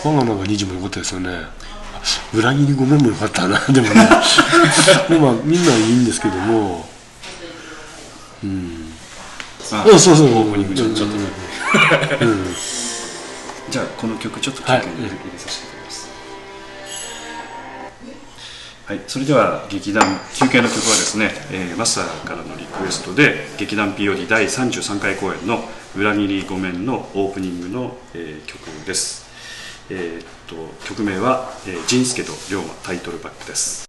[0.04, 1.46] 我が名は虹も良かったですよね。
[2.34, 3.60] 裏切りごめんも良かったな。
[3.70, 4.10] でもね。
[5.10, 6.88] で もまあみんないいんですけども。
[8.44, 8.46] あ。
[8.46, 8.94] うん
[10.00, 10.28] そうそう。
[10.28, 12.56] オープニングちょっと、うん。
[13.70, 14.82] じゃあこの曲ちょっとはい。
[14.82, 16.10] 休憩に入れ入れさせていただきます。
[18.88, 25.64] はい、それでは劇団休憩の曲はですね、えーマスターからのリクエストで劇団 POD 第33回公演の
[26.00, 29.28] 「裏切りごめん」のオープニングの、えー曲です、
[29.90, 33.84] えーっと曲名は「えー、仁助と龍馬」タイトルバックです「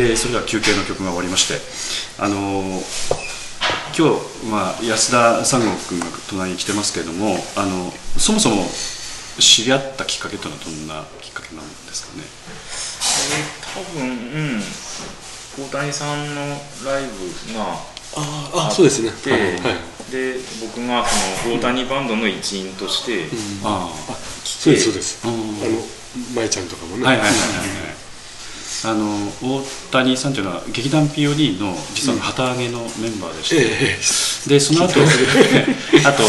[0.00, 1.60] えーそれでは休憩の曲が終わりまして
[2.22, 3.30] あのー
[3.92, 8.64] 今日、まあ、安田三郷君が隣に来てますけれどもあのそもそも
[9.38, 12.24] 知り合ったきっかけというのはどんなきっかけなんですかね？
[13.74, 14.12] 多分う
[14.58, 14.62] ん。
[15.66, 16.40] 大谷さんの
[16.86, 17.04] ライ
[17.50, 17.74] ブが
[18.16, 19.10] ああそうですね。
[19.24, 19.60] で,、はいはい。
[20.10, 23.26] で僕がその大谷バンドの一員として、
[23.64, 23.90] あ
[24.44, 25.26] そうですそうです。
[25.26, 25.32] うん。
[25.32, 25.42] あの
[26.34, 27.04] 舞ちゃんとかもね。
[27.04, 27.40] はいはいはいはい
[27.86, 27.89] はい
[28.82, 29.04] あの
[29.42, 29.62] 大
[29.92, 34.94] 谷さんというのは劇団 POD の実は旗揚げのメンバーでして、ええでその後
[36.06, 36.22] あと,、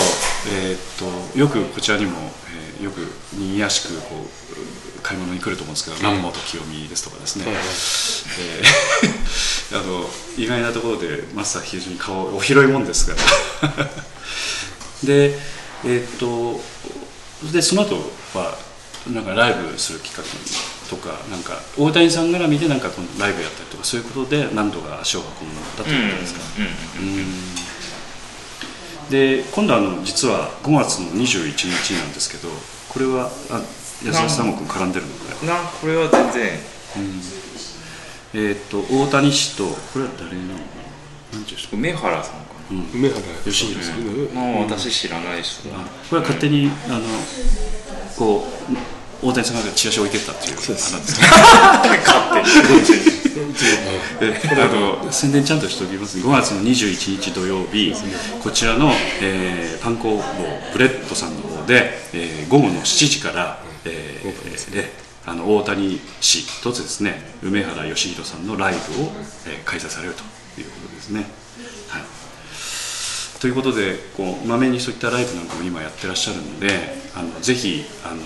[0.51, 0.79] えーっ
[1.33, 2.11] とよくこちらにも、
[2.77, 2.97] えーよく
[3.33, 4.25] にぎやしくこ
[4.97, 13.13] う買い物に来ると思うんですけど南本清美ですとかですね、えー あの意外なところでマスター非常に顔お広いもんですか
[13.77, 13.87] ら。
[15.03, 15.39] で
[15.85, 16.61] えーっと
[17.51, 18.57] でその後は
[19.09, 20.29] なんかライブするきっかけ
[20.89, 26.41] とかなんか大谷さん絡みでなんかこのライブやったりとかそういうことで何度か足を運んだとうんいうことですか、
[29.09, 32.49] で今度あの実は5月の21日なんですけど
[32.89, 33.61] これはあ
[34.05, 36.59] 安田三国絡んでるのこれうん、なこれは全然。
[38.33, 40.59] えーっと大谷氏とこれは誰なのか
[41.31, 41.37] な？
[41.37, 42.33] なんていうんですか梅原さん。
[42.35, 42.50] か
[42.93, 44.33] 梅原吉弘さん。
[44.33, 45.75] な、まあ私知らない人だ、
[46.09, 47.01] これは勝手にあの
[48.17, 48.47] こ
[49.23, 51.31] う大谷さんがチラシを置いてったっていう話なんですけど。
[54.19, 56.17] であの 宣伝ちゃんとしておきます。
[56.17, 57.93] 5月の21日土曜日
[58.41, 60.23] こちらの、えーパン工房
[60.73, 64.29] ブレッドさんの方で、えー午後の7時から、えー
[64.73, 69.11] えーあの大谷氏とですね梅原義弘さんのライブを、
[69.45, 70.23] えー開催されると
[70.59, 71.25] いうことですね。
[71.89, 72.01] はい
[73.41, 76.69] ということでこうまめにそういったライブなんかも今やってらっしゃるので
[77.15, 78.21] あのぜひあの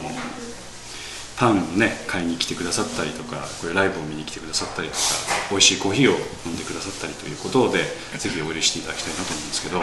[1.38, 4.99] パンをね買いに来てくださったりとかこれライブを見に来てくださったりとか
[5.51, 7.80] 美味しいコーヒーを飲んでくださったりということで
[8.19, 9.82] ぜひお許ししていただきたいなと思うんですけど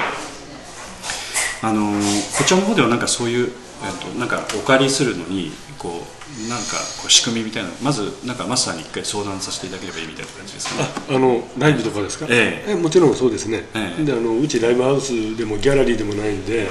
[1.63, 1.93] あの
[2.37, 5.51] こちらの方ではなんかそういう、えっと、なんかお借りするのに
[5.83, 11.17] こうなんかこう仕組みみたいなまずなんかマスターに一回相談させていただければいいみたいな感じですかね。
[11.17, 12.75] あのライブとかですか、ええ。
[12.77, 14.05] もちろんそうですね、ええ。
[14.05, 16.71] であのうちライブハウスでもギャラリーでもないんで、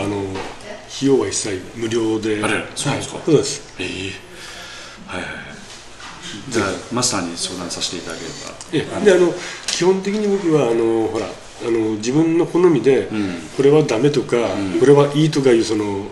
[0.00, 0.22] あの
[0.88, 2.42] 費用は一切無料で。
[2.42, 3.16] あれそうなんですか？
[3.18, 3.74] はいそうです。
[3.78, 3.86] ええ。
[5.06, 5.44] はいはいはい。
[6.50, 8.30] じゃあマスターに相談させていただけれ
[8.88, 8.96] ば。
[8.96, 9.04] ええ。
[9.04, 9.32] であの
[9.66, 13.08] 基本的に僕はあのほらあの自分の好みで、
[13.56, 14.36] これはダメとか、
[14.78, 16.06] これはいいとかいうその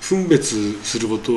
[0.00, 1.32] 分別すること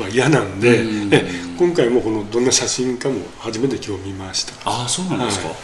[0.00, 1.14] は嫌なんで、うん。
[1.14, 4.52] え え今回もこのどんな写真かも初めて今日見ました。
[4.64, 5.54] ああそうなんですか、は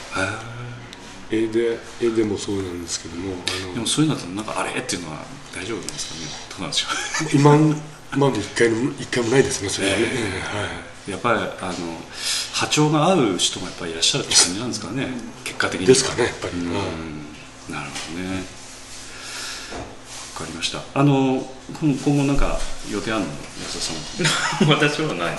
[1.30, 1.36] い。
[1.36, 4.70] 絵で絵でもそうなんですけどもあのでもそういうのだとなんかあれ？
[4.80, 6.20] っていうのは大丈夫なんですかね？
[6.50, 6.86] どうなんでしょ
[7.34, 7.58] 今
[8.16, 10.64] まで一回も一回もないですねそれはね、えええは
[11.08, 12.00] うやっぱりあの
[12.52, 15.08] 波長が合う人もやっぱりいらっしゃるって感じなんですかね？
[15.44, 16.72] 結果的にい、ですかねやっぱり、うん。
[16.74, 16.82] はい
[17.72, 18.36] なるほどね。
[18.36, 18.42] わ
[20.42, 20.80] かりました。
[20.94, 21.42] あの
[21.80, 22.58] 今今後なんか
[22.90, 23.30] 予定あるの？
[23.62, 24.68] 安田さん。
[24.68, 25.18] 私はない。
[25.18, 25.26] ない。
[25.26, 25.36] ない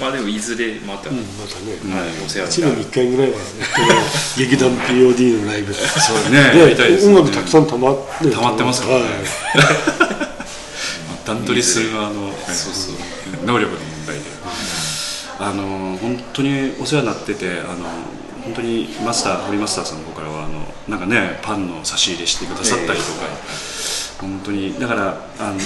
[0.00, 2.76] まあでもいずれまた、うんまたね、はい、お世話1になる。
[2.76, 3.42] 年に1回ぐらいは、ね、
[4.36, 5.72] 劇団 POD のライブ。
[5.72, 5.80] そ
[6.28, 7.14] うねやりたいですね。
[7.16, 9.02] 音楽たくさんたまって溜まってますからね。
[9.02, 9.12] はい。
[11.24, 13.46] 段取りするあのそうそう。
[13.46, 14.24] 能力の問題で。
[15.38, 17.84] あの本当にお世話になっててあの
[18.44, 20.28] 本当にマスター堀マスターさんの方から
[20.88, 23.26] なんかねパンの差し入れしてくださったりとか、
[24.20, 24.78] 本当に。
[24.78, 25.58] だからあの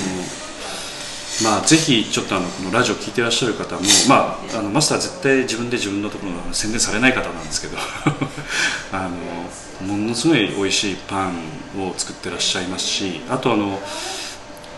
[1.43, 7.77] まあぜひちょっとあのこのラジオ聞いてらっしゃる方もまああのマスター絶対自分で自分のところの宣伝されない方なんですけど。
[8.93, 11.35] あのものすごい美味しいパン
[11.81, 13.81] を作ってらっしゃいますしあとあの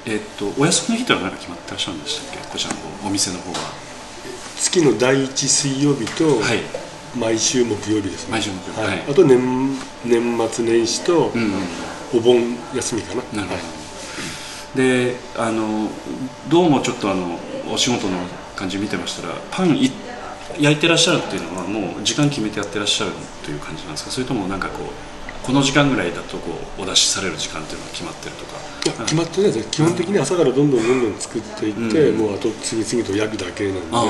[0.05, 2.49] えっとお休みの日とは何か決まってらっしゃるんでしたっけ？
[2.51, 3.59] こちらの方お店の方は。
[4.59, 6.59] 月の第一水曜日と、はい
[7.17, 8.33] 毎週木曜日ですね。
[8.33, 8.81] 毎週木曜日。
[8.81, 8.89] はい。
[8.89, 9.11] はい。
[9.11, 9.71] あと年
[10.05, 11.53] 年末年始と、うんうん
[12.13, 13.23] お盆休みかな。
[13.23, 13.61] なるほど、は
[14.75, 14.77] い。
[14.77, 15.89] であの
[16.49, 17.39] どうもちょっとあの
[17.73, 18.19] お仕事の
[18.57, 19.93] 感じ見てましたらパンい
[20.59, 23.13] 焼いてらっしゃるっていうのはもう時間決めてやってらっしゃる
[23.45, 24.11] という感じなんですか？
[24.11, 28.59] それともなんかこうこの時間ぐらいだとこうお出しされる時間っていうのは決まってるとか？
[28.87, 29.71] いや決まってないですね。
[29.71, 34.03] 基本的に朝からどんどんどんどん作っていって、うんもうあと次々と焼くだけなんで、は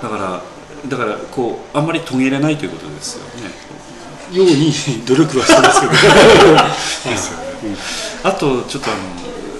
[0.00, 0.42] い、だから
[0.88, 3.50] だからこうあんまり途切れないということですよね。
[4.32, 4.72] ように
[5.06, 5.92] 努力はしてますけど
[8.24, 9.00] あとちょっとあの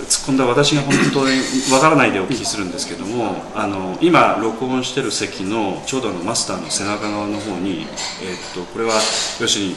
[0.08, 1.40] 突っ込んだ私が本当に
[1.72, 7.86] わからないでお聞きするんですけどもあの今録音してる席のちょうどあのマスターの背中側の方に、
[8.22, 8.94] えっとこれは
[9.40, 9.76] 要するに、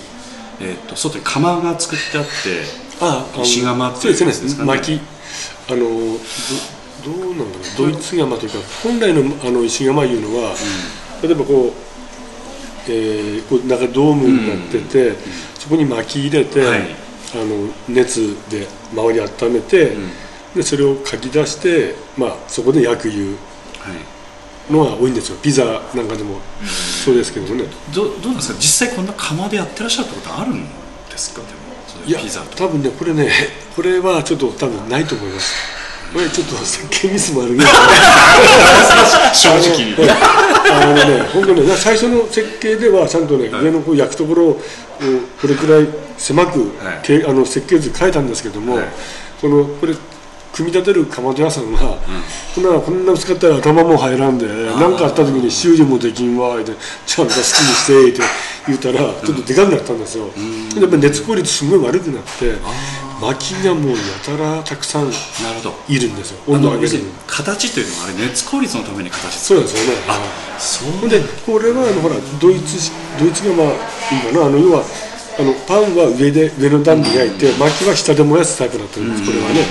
[0.60, 2.30] えっと外に窯が作ってあって
[3.02, 5.02] ああ石窯っていうそうですかね薪
[5.70, 5.86] あのど
[7.06, 7.50] どうなんだろ
[7.86, 7.88] う。
[7.90, 10.54] ドイツ窯というか本来のあの石窯いうのは、
[11.24, 11.74] 例えばこ
[12.88, 15.14] う,、えー、こうなんかドームになってて、
[15.60, 16.82] そこに薪入れて、はい。
[17.32, 19.92] あの熱で周り温めて、
[20.56, 23.38] でそれをかき出して、まあ、そこで焼くいう
[23.80, 24.74] はい。
[24.74, 25.38] のが多いんですよ。
[25.42, 26.38] ピザなんかでも。
[27.04, 27.66] そうですけどもね。
[27.94, 28.60] どどうなんですか？
[28.60, 30.64] 実際こんな窯でやってらっしゃるってことあるん
[31.10, 31.42] ですか？
[31.42, 31.60] でも
[32.06, 32.20] いや
[32.56, 33.30] 多分ねこれね
[33.76, 35.54] これはちょっと多分ないと思います
[36.14, 37.68] ちょっと設計ミスもあるけど。
[39.34, 39.96] 正直に。
[40.72, 44.62] あのね、本当ね、最初の設計ではちゃんとね、上のこう焼くところを
[45.42, 47.00] これくらい狭く、はい。
[47.04, 48.86] けあの設計図変えたんですけども、はい。
[49.40, 49.94] そのこれ
[50.52, 51.80] 組み立てるかまど屋さんが、
[52.54, 54.46] こんなこんな薄かったら頭も入らんで
[54.78, 56.72] 何かあった時に修理もできんわって
[57.06, 58.22] ちゃんと好きにしてって
[58.68, 60.26] 言ったらちょっとでかくなったんですよ、
[60.74, 62.56] でやっぱり熱効率すごい悪くなって
[63.22, 65.12] 薪がもうやたらたくさん
[65.88, 66.40] いるんですよ。
[66.48, 70.02] あ温度を上げる形というのはあれ熱効率のために形そうですよね。
[70.08, 70.20] はい。
[70.60, 71.10] そう。
[71.10, 74.46] でこれはあのほらドイツしドイツがまあいいかな。
[74.48, 74.84] あの要は
[75.40, 79.66] あのパンは上で上の段で焼いて薪は下で燃やすタイプだったんですこれはね。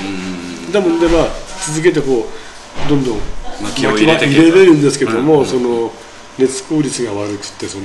[0.72, 1.28] だもんでまあ
[1.66, 3.18] 続けてこうどんどん
[3.62, 5.90] 薪を入れれれるんですけども、その
[6.38, 7.84] 熱効率が悪くってその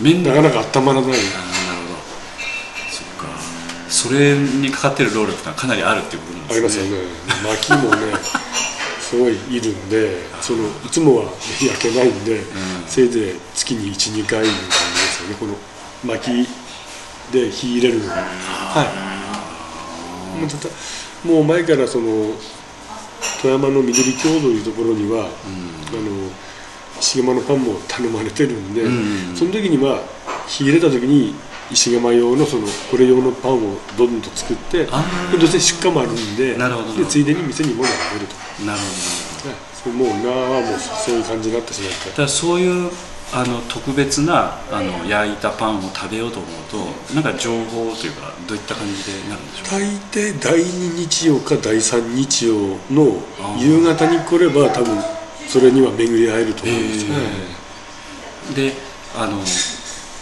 [0.00, 1.18] 面なかなか温まらないあーなる
[1.82, 1.98] ほど
[2.90, 3.26] そっか
[3.96, 6.60] それにかかってる労力がかなりあるっていうことなんあですね。
[6.60, 6.90] りますよね。
[7.48, 8.12] 薪もね
[9.00, 11.32] すごいいるんでそのいつもは
[11.62, 12.42] 焼けないんで、
[12.86, 15.34] せいぜい月に12回いう感じですよね。
[15.40, 15.56] この
[16.04, 16.46] 薪
[17.32, 18.14] で火入れるのが。
[18.16, 18.88] はい。
[21.26, 22.34] もうもう前からその
[23.40, 25.30] 富山の緑郷というところには、あの
[27.00, 28.82] 石窯のパンも頼まれてるんで、
[29.34, 30.02] その時には
[30.46, 31.34] 火入れた時に
[31.70, 35.38] 石窯用のそのこれ用のパンをどんどん作ってあー。
[35.38, 36.96] どうせ出荷もあるんでなるほど。
[36.96, 38.64] でついでに店にも並べると。
[38.64, 39.92] なるほど。
[39.92, 42.10] もうなはもうそういう感じになってしまって。
[42.10, 42.90] だからそういう
[43.32, 46.50] あの特別なあの焼いたパンを食べようと思う
[47.10, 49.70] となんか情報というかどういった感じでなるんでしょうか？
[49.70, 52.54] 大抵第2日曜か第3日曜
[52.90, 53.20] の
[53.58, 54.96] 夕方に来れば多分
[55.48, 57.16] それには巡り合えると思うんですね、
[58.54, 58.72] で
[59.16, 59.40] あの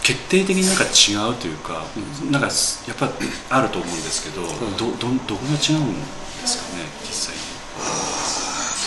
[0.04, 1.82] 決定的になんか違うというか、
[2.30, 2.48] なんか
[2.86, 3.10] やっぱ
[3.48, 4.42] あると思うんですけど、
[4.76, 7.40] どどどこが違うんですかね実際に。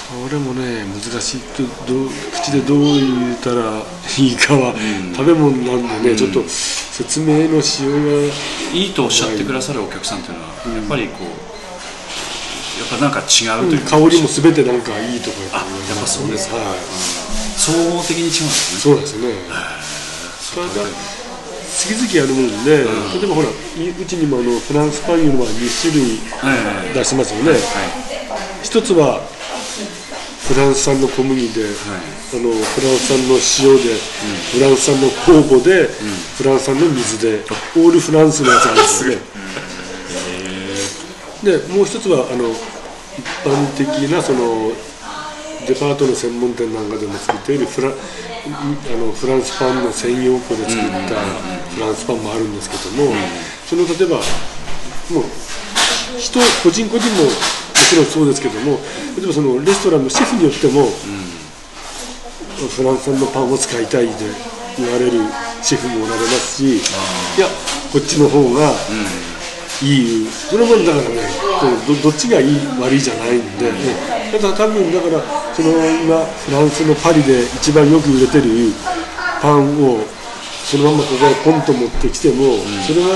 [0.08, 1.39] それもね難しい。
[1.41, 3.84] とどう口でどう言ったら
[4.19, 4.73] いいかは、
[5.15, 7.93] 食べ物なんでね、ちょっと説明のしよう
[8.27, 8.34] が。
[8.73, 16.58] いいとおっしゃってくださるお客さんというのは、やっぱりこうやっぱなんか違うというか、香りも全てなんかいいとこやあやっぱそうですか。
[16.58, 16.77] はい、
[17.58, 18.80] 総合的に違うんですね。
[18.80, 19.22] そうですよ
[20.56, 20.88] ねただ
[21.68, 26.56] 次々あるもんで、例えばほらいうちにもあのフランスパンいうのは2種類は
[26.89, 27.52] い出してますよね、
[28.64, 29.22] 一つは
[30.48, 31.68] フランス産の小麦で、あ
[32.39, 33.93] のフランス産の塩で、
[34.56, 35.88] フランス産の酵母で、
[36.38, 37.43] フランス産の水で、
[37.76, 39.22] オールフランスのやつあるんですよね。
[41.43, 44.72] でもう一つはあの一般的なその
[45.68, 47.91] デパートの専門店なんかでも作っているフラあ
[48.95, 51.20] のフランスパンの専用粉で作った
[51.76, 53.11] フランスパンもあるんですけども、
[53.68, 54.15] その例えば
[55.11, 57.32] もう人個人個人もも
[57.89, 58.80] ちろんそうですけども
[59.18, 60.88] 例えばそのレストランのシェフによっても、
[62.55, 64.13] フランス産のパンを使いたいと
[64.78, 65.11] 言われる
[65.61, 67.47] シェフもおられますしいや
[67.91, 68.72] こっちの方が
[69.84, 71.47] いいそれもだからね
[71.88, 74.18] どどっちがいい悪いじゃないんで、ね。
[74.32, 78.72] ただ多分だからその今フランスのパリで一番よく売れてる
[79.41, 80.05] パンを
[80.64, 83.16] そのままここへポンと持ってきても、それが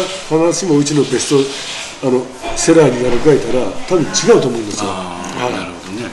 [0.49, 1.29] 必ずしもうちのベス
[2.01, 2.25] トあの
[2.57, 4.07] セラーになるかいたら多分違
[4.39, 4.89] うと思うんですよ。
[4.89, 6.09] はいなるほどね。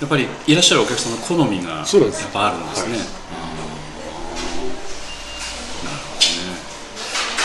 [0.00, 1.86] やっぱりいらっしゃるお客さんの好みがやっ
[2.30, 3.56] ぱあるんですね、あー
[5.86, 6.44] なるほどね。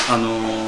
[0.10, 0.59] あのー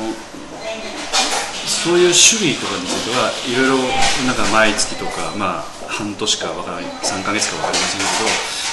[1.83, 3.89] そういう種類とかについてはいろいろ
[4.29, 8.29] なんか毎月とかまあ半年かわからない3ヶ月か分かりませんけど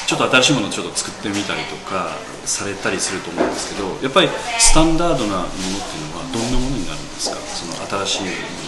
[0.06, 2.12] ちょっと新しいものをちょっと作ってみたりとか
[2.44, 4.28] されたりすると思うんですけどやっぱり
[4.60, 5.52] スタンダードなものっ
[5.88, 7.36] ていうのはどんなものになるんですか？
[7.48, 7.72] その
[8.04, 8.67] 新しいも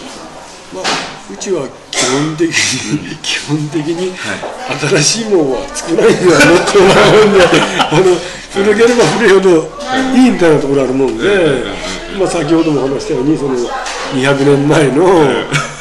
[0.73, 0.83] まあ、
[1.31, 7.39] うちは基本的に、基本的には新しいものは作らないではなって思うんで、
[7.91, 8.15] あの
[8.51, 9.81] 古ければ古いほど
[10.15, 10.27] い。
[10.27, 11.23] いみたいなところあるもんで、
[12.19, 13.55] まあ、先ほども話したように、その
[14.13, 15.07] 200年前の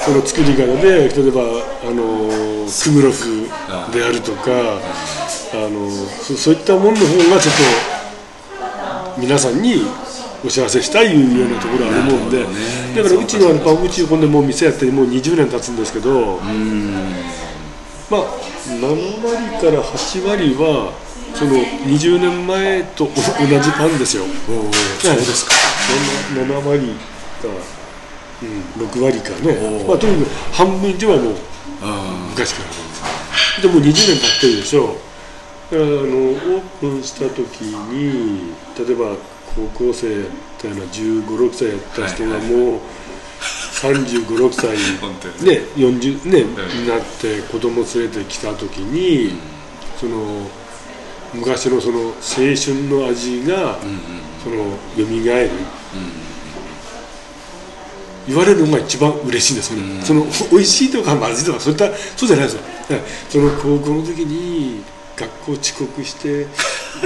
[0.05, 1.43] その作り方で、例えば
[1.87, 3.49] あのクグロフ
[3.93, 4.51] であるとか、
[5.53, 5.91] あの
[6.23, 7.55] そそういったものの方がちょっ
[9.15, 9.83] と皆さんに
[10.45, 12.47] お知らせしたいいうようなところあるもんで、ね。
[12.97, 16.39] だからうちのあのパンうちこんでもう店やってもう20年経つんですけど、
[18.11, 18.25] まあ
[18.67, 20.93] 7割から8割は
[21.35, 23.23] その20年前と同じ
[23.73, 24.25] パンですよ。
[24.47, 25.53] そうですか。
[26.35, 26.89] 7, 7割
[27.43, 27.49] か、
[28.43, 29.87] うん、6割かね。
[29.87, 31.35] まあとにかく半分以上はもう
[31.83, 33.63] あ昔から。
[33.63, 34.97] でもう20年経ってるでしょ。
[35.71, 39.17] だからあのオープンした時に例えば
[39.69, 40.11] 高校生っ
[40.59, 42.81] ていうのは1 5 6歳やった人がもう
[43.81, 44.69] 3 5 6歳
[45.45, 45.61] ね。
[45.77, 46.83] 40ねうん。
[46.83, 49.39] になって子供連れてきた時に、
[49.99, 50.47] その
[51.35, 53.79] 昔のその青春の味が、
[54.45, 55.51] その蘇る、
[58.27, 61.87] 言われるのが一番嬉しいんですよね、その美味しいとかまずいとかそういった
[62.17, 62.63] そうじゃないですよ。
[62.63, 64.83] はいその高校の時に
[65.17, 66.47] 学校遅刻して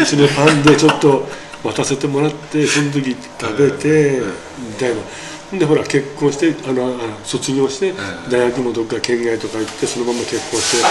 [0.05, 1.26] そのパンでちょっと
[1.65, 4.21] 渡せてもらってその時食べて
[4.59, 5.03] みたいな。
[5.59, 7.93] でほら結婚してあの卒業して
[8.29, 10.87] 大学もどっか県外とか行ってそのまま結婚して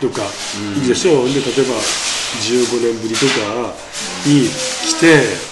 [0.00, 0.22] どっか
[0.76, 1.74] いいでしょう、で例えば
[2.40, 3.74] 15年ぶりとか
[4.24, 5.48] に来て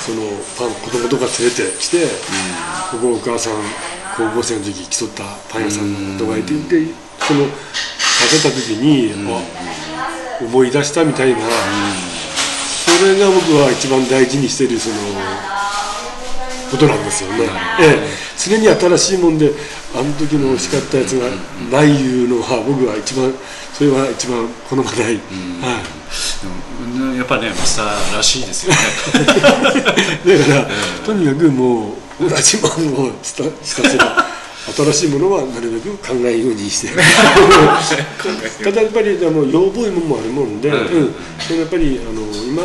[0.00, 0.22] その
[0.58, 2.06] パン子供とか連れてきて、
[2.90, 3.52] ここお母さん
[4.16, 6.86] 高校生の時競ったパン屋さんとかいて、で
[7.20, 7.52] その食
[8.32, 9.40] べた時に、あ
[10.42, 11.44] 思い出したみたいな、そ
[13.04, 14.96] れが僕は一番大事にしてるその
[16.70, 17.48] ことなんですよね、
[17.80, 17.98] ええ、
[18.38, 19.52] 常に新しいもんで
[19.94, 21.28] あの時の美味しかったやつが
[21.70, 23.34] ないいうのは僕は一番
[23.72, 25.14] それは一番好まない、はい。
[25.14, 25.20] うん
[27.16, 28.78] やっぱねマスターらしいですよね。
[30.38, 30.66] だから、
[31.04, 32.74] とにかくもう同じもの
[33.08, 33.50] をひたひ
[33.82, 34.26] たすら
[34.72, 36.88] 新しいものはなるべく考えるようにして
[38.64, 41.14] ただやっぱりあの要望いもんもあるもんで、うん。
[41.40, 42.62] そのやっぱりあの今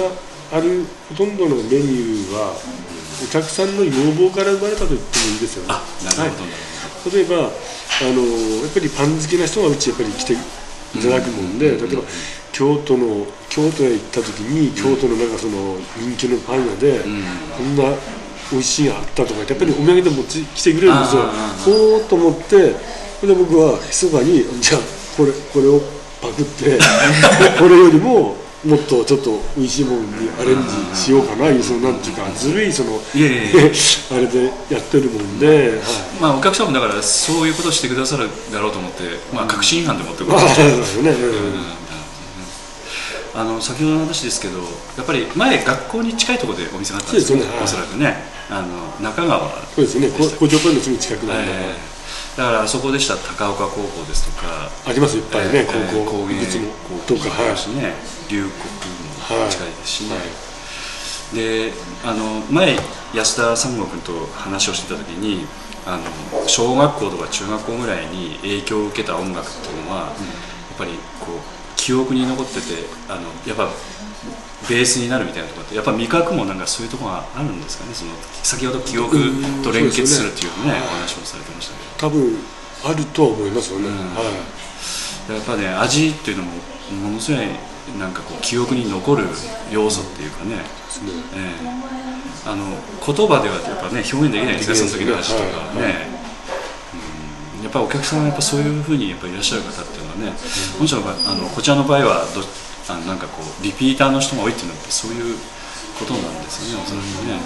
[0.51, 2.55] あるほとんどのメニューは
[3.23, 5.73] お客さんの要望から生まれたと言ってもいいですよね。
[5.73, 5.81] は
[6.27, 8.21] い、例えばあの
[8.61, 10.37] やっぱりパン好きな人がうちやっぱり来てい
[11.01, 12.03] ただくもんで、例えば
[12.51, 16.99] 京都の京都へ行った時に京都のなんかその人気のパン屋で、
[17.57, 17.83] こんな
[18.51, 21.23] 美味しいあったとかやっぱりお土産で持ってくれるんですよ。
[21.67, 22.57] おーっと思って
[23.25, 24.81] で僕は密かにじゃあ
[25.17, 25.81] これこれを
[26.21, 26.77] パクって
[27.57, 30.57] これよりももっとちょっと美味しいものにアレン
[30.93, 35.69] ジしようかないうそのなんていうかずるいその あれでやってるもんで、はい。
[36.19, 41.85] まあお客さんもだからそういうことをしてくださるだろうと思って、まあ、確信犯で持ってくる、まあそうですよね、うん。
[43.39, 44.59] あの先ほどの話ですけど
[44.97, 52.37] やっぱり前学校に近いところでお店があったんですよそうですよねおそらくねあの中川そうですね、工場パンのすぐ近くなんで、ええ。
[52.37, 54.69] だからそこでした高岡高校ですとか。
[54.85, 56.67] ありますいっぱいね、ええ高校、工芸いくつも
[57.07, 57.93] 高校とか、はいもあるしね
[58.29, 60.17] 龍谷も近いですしね、
[61.33, 61.73] で
[62.03, 62.75] あの前
[63.13, 65.45] 安田三郷君と話をしてた時に
[65.85, 72.59] あの小学校とか中学校ぐらいに影響を受けた音楽っていうのは、やっぱりこう記憶に残ってて
[73.07, 73.69] あのやっぱ
[74.69, 77.93] ベースになるみたいなところってやっぱ味覚もなんかそういうところがあるんですかね？
[77.93, 78.11] その
[78.41, 79.17] 先ほど記憶
[79.63, 82.09] と連結するっていうねお話もされてましたけど。
[82.09, 82.37] 多分
[82.85, 83.95] あるとは思いますよね、うん。
[84.15, 84.21] は
[85.29, 85.33] い。
[85.33, 86.51] やっぱね味っていうのも
[87.09, 87.45] ものすごい
[87.99, 89.25] なんかこう記憶に残る
[89.71, 91.11] 要素っていうかね、ですね。
[91.35, 92.49] ええ。
[92.49, 94.75] あの言葉ではやっぱね表現できないですね。
[94.75, 95.43] その時の味とか。
[95.43, 95.77] はい。
[95.77, 96.07] はいね、
[97.57, 97.63] うん。
[97.63, 100.37] やっぱお客さんはやっぱそういうふうにやっぱいらっしゃる方っていうのはね、
[100.79, 102.41] もちろんあのこちらの場合はど
[102.89, 103.27] あのなんか。
[103.27, 105.37] こうリピーターの人が多いっていうのはそういう
[105.99, 107.39] ことなんですよねおそらくね、うん。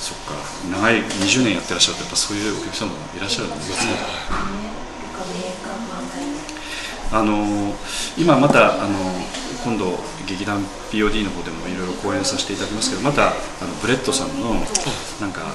[0.00, 0.34] そっか。
[0.70, 3.92] 長い20年やってらっしゃるとやっぱそういうお客様もいらっしゃるんですね、
[7.12, 7.74] あの
[8.16, 8.98] 今またあの
[9.64, 13.32] 今度劇団 POD の方でもいろいろ公演させていただきますけどまたあ
[13.66, 14.54] のブレッドさんの
[15.20, 15.52] なんかあ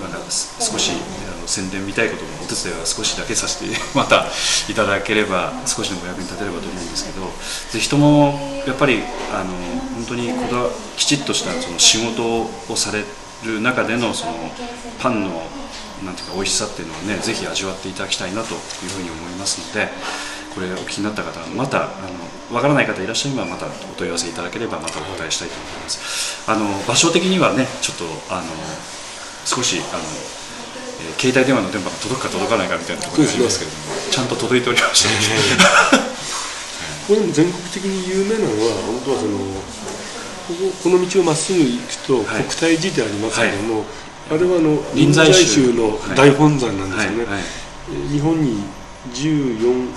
[0.00, 4.26] のなんか少しあの宣伝みたいこともお手伝いは少しだけさせてまた
[4.68, 7.26] いただければ少しでもお役に立てればと思うんですけど
[7.72, 9.00] ぜひともやっぱり
[9.32, 9.50] あの
[9.96, 12.22] 本当にこだきちっとしたその仕事
[12.70, 13.02] をされ
[13.44, 14.32] る中でのその
[15.00, 15.42] パンの
[16.04, 18.60] なんていうか美味しさっていうのをねぜひ味わっていただきたいなという
[18.92, 19.88] ふうに思いますので
[20.54, 21.88] これお聞きになった方またあ
[22.50, 26.50] のわからない方いらっしゃればまたお問い合わせいただければまたお答えしたいと思います。
[26.50, 28.48] あの場所的にはねちょっとあの
[29.44, 30.02] 少しあの、
[31.00, 35.08] えー携帯電話の電波が届くか届かないかみたいなところがありますけれども、ちゃんと届いておりまして、
[37.06, 39.38] これでも全国的に有名なのは本当はその
[40.48, 42.42] こここの道をまっすぐ行くとはい。
[42.44, 43.84] 国体寺ってありますけども、
[44.30, 47.34] あれはあの臨臨済宗の大本山なんですよね、はい。
[47.34, 47.42] はい。
[47.92, 48.62] え日本に
[49.12, 49.88] 14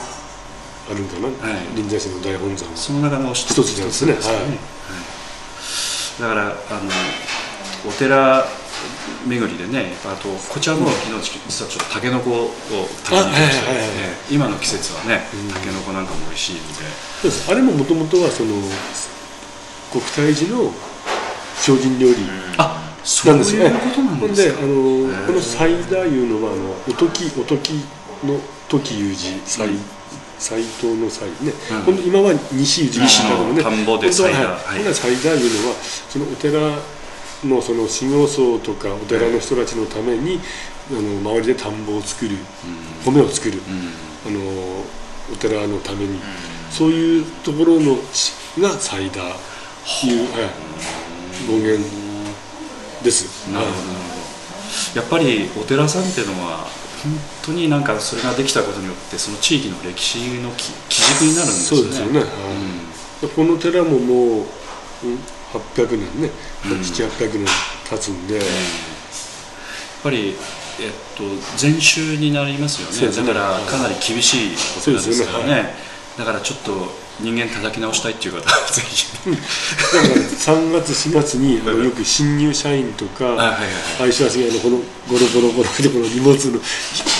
[0.91, 1.75] あるんかな、はい。
[1.75, 2.69] 臨済宗の大本山。
[2.69, 4.15] はその中の一一つなんですね。
[6.19, 6.55] だからあの
[7.87, 8.45] お寺
[9.27, 12.49] 巡りでねあとこちらも昨日実はちょっとタケノコを
[13.05, 13.97] 食べに行きまして、はいはいはいはい。
[13.97, 15.21] えー今の季節はね
[15.53, 17.51] タケノコなんかも美味しいので。
[17.51, 18.53] あれももともとはその
[19.91, 20.71] 国体寺の
[21.55, 22.15] 精進料理
[22.57, 23.37] あそなん。
[23.39, 24.53] ですよういうことなんほんです。
[24.53, 27.73] かであのこのサイダーいうのはあのおときおとき
[28.23, 28.39] の
[28.69, 29.69] 時有寺斎
[30.39, 31.53] 斎藤の斎ね、
[31.87, 31.97] うん。
[32.07, 34.75] 今は西有寺西の田んぼでサイダー本当ははい。
[34.75, 34.77] はい。
[34.77, 35.75] ほんでサイダーいうのは
[36.09, 36.59] そのお寺
[37.43, 40.39] のその修行僧とかお寺の人たちのために、
[40.89, 42.37] あの周りで田んぼを作る、
[43.05, 43.59] 米を作る、
[44.25, 44.39] あの
[45.31, 46.19] お寺のために、
[46.69, 49.51] そういうところのしがサイダー
[50.07, 50.49] いう、はい、
[51.47, 51.83] 語源
[53.03, 53.51] です。
[53.51, 54.21] なるほど
[54.95, 56.59] やっぱりお寺さんっていうのは
[57.03, 57.11] 本
[57.43, 61.83] 当になんかそれができたことによってその地域の歴史の基基軸になるんですよね。
[61.83, 63.29] そうですよね、はい。
[63.35, 65.19] この寺ももう、うん、
[65.53, 66.29] 800年ね、
[66.63, 67.47] 700800年
[67.89, 68.43] 経つんで、やっ
[70.03, 70.35] ぱり、
[70.79, 71.23] えっと、
[71.57, 73.15] 禅宗になりますよね。
[73.15, 73.27] ね。
[73.27, 75.45] だからかなり厳しいお寺ですからね。
[75.45, 76.71] そうですよだからちょっと
[77.21, 79.07] 人間叩き直したいっていう方は ぜひ。
[79.25, 83.57] だから3月4月にあのよく新入社員とか、はいはいはい
[84.01, 84.77] 愛し足があのこの
[85.07, 86.61] ゴロゴロゴロでこの荷物の引っ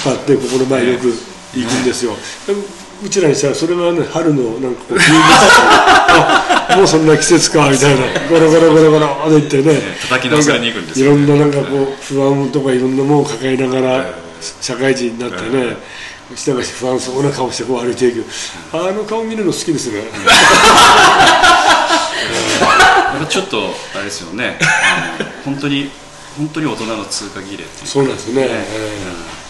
[0.03, 1.15] 張ってここの前よく
[1.53, 2.15] 行くんですよ、
[2.47, 2.63] でも
[3.03, 8.05] うちらにしたらそれはね春のなんかこう冬のあもうそんな季節かみたいな。
[8.29, 9.73] ゴロゴロゴロゴロって言ってね。
[9.73, 11.05] ね叩き直されに行くんですね。
[11.09, 14.05] ろんななんかこう不安とかいろんなものを抱えながら
[14.39, 15.75] 社会人になってね
[16.35, 18.23] 下が不安そうな顔してこう歩いていく。
[18.71, 20.03] あの顔見るの好きですね。
[23.29, 24.57] ちょっとあれですよね。
[25.43, 25.89] 本当に
[26.37, 28.53] 本当に大人の通過儀礼っていうそうなんですね、ねえ。
[28.53, 29.40] やっぱ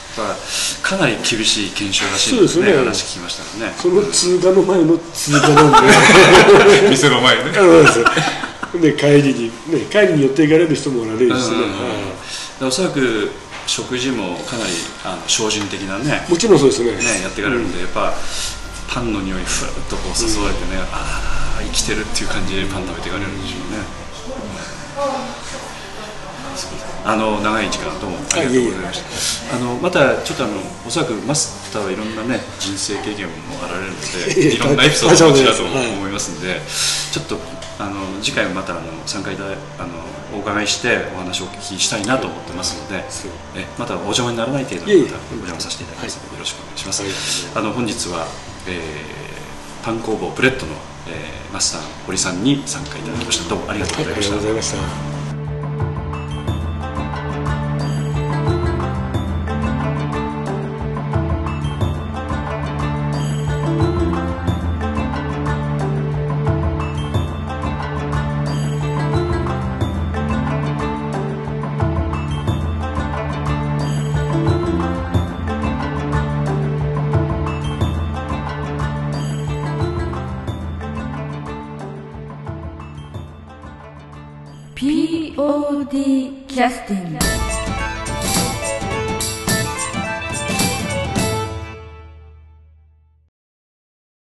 [0.84, 2.74] かなり厳しい研修らしいそうですよね。
[2.74, 3.74] 話聞きましたからね。
[3.78, 6.90] えその通過の前の通過なんで。
[6.92, 7.44] 店の前で。
[7.52, 8.04] ねそうです。
[8.82, 13.30] で帰りに、ね、帰りに寄っていかれる人もおられるしね、おそらく
[13.68, 14.72] 食事もかなり
[15.04, 16.92] あの精進的なねもちろんそうですね。
[16.92, 18.14] ねやっていかれるんで、やっぱ
[18.88, 23.84] パンの匂いふわっとこう誘われてね、ああ生きてるっていう感じでパン食べていかれるんでしょうね、
[27.06, 30.54] あの長い時間どうもありがとうございましたあのまたちょっとあの
[30.86, 33.34] おそらくマスターはいろんなね人生経験も
[33.64, 36.62] あられるのでいろんなエピソードをお持ちだとはい思いますんで
[37.12, 37.38] ちょっと
[37.80, 43.04] あの次回またあの参加いただあのお伺いしてお話をお聞きしたいなと思ってますので
[43.56, 47.64] えまたお邪魔にならない程度またお邪魔させていただきますのでよろしくお願いします、はい。
[47.64, 48.28] あの本日は、
[48.68, 49.22] えー
[49.84, 50.74] パン工房ブレッドの、
[51.08, 53.50] えーマスター堀さんに参加いただきました。
[53.50, 54.12] どうもありがとうござ
[54.50, 55.11] いました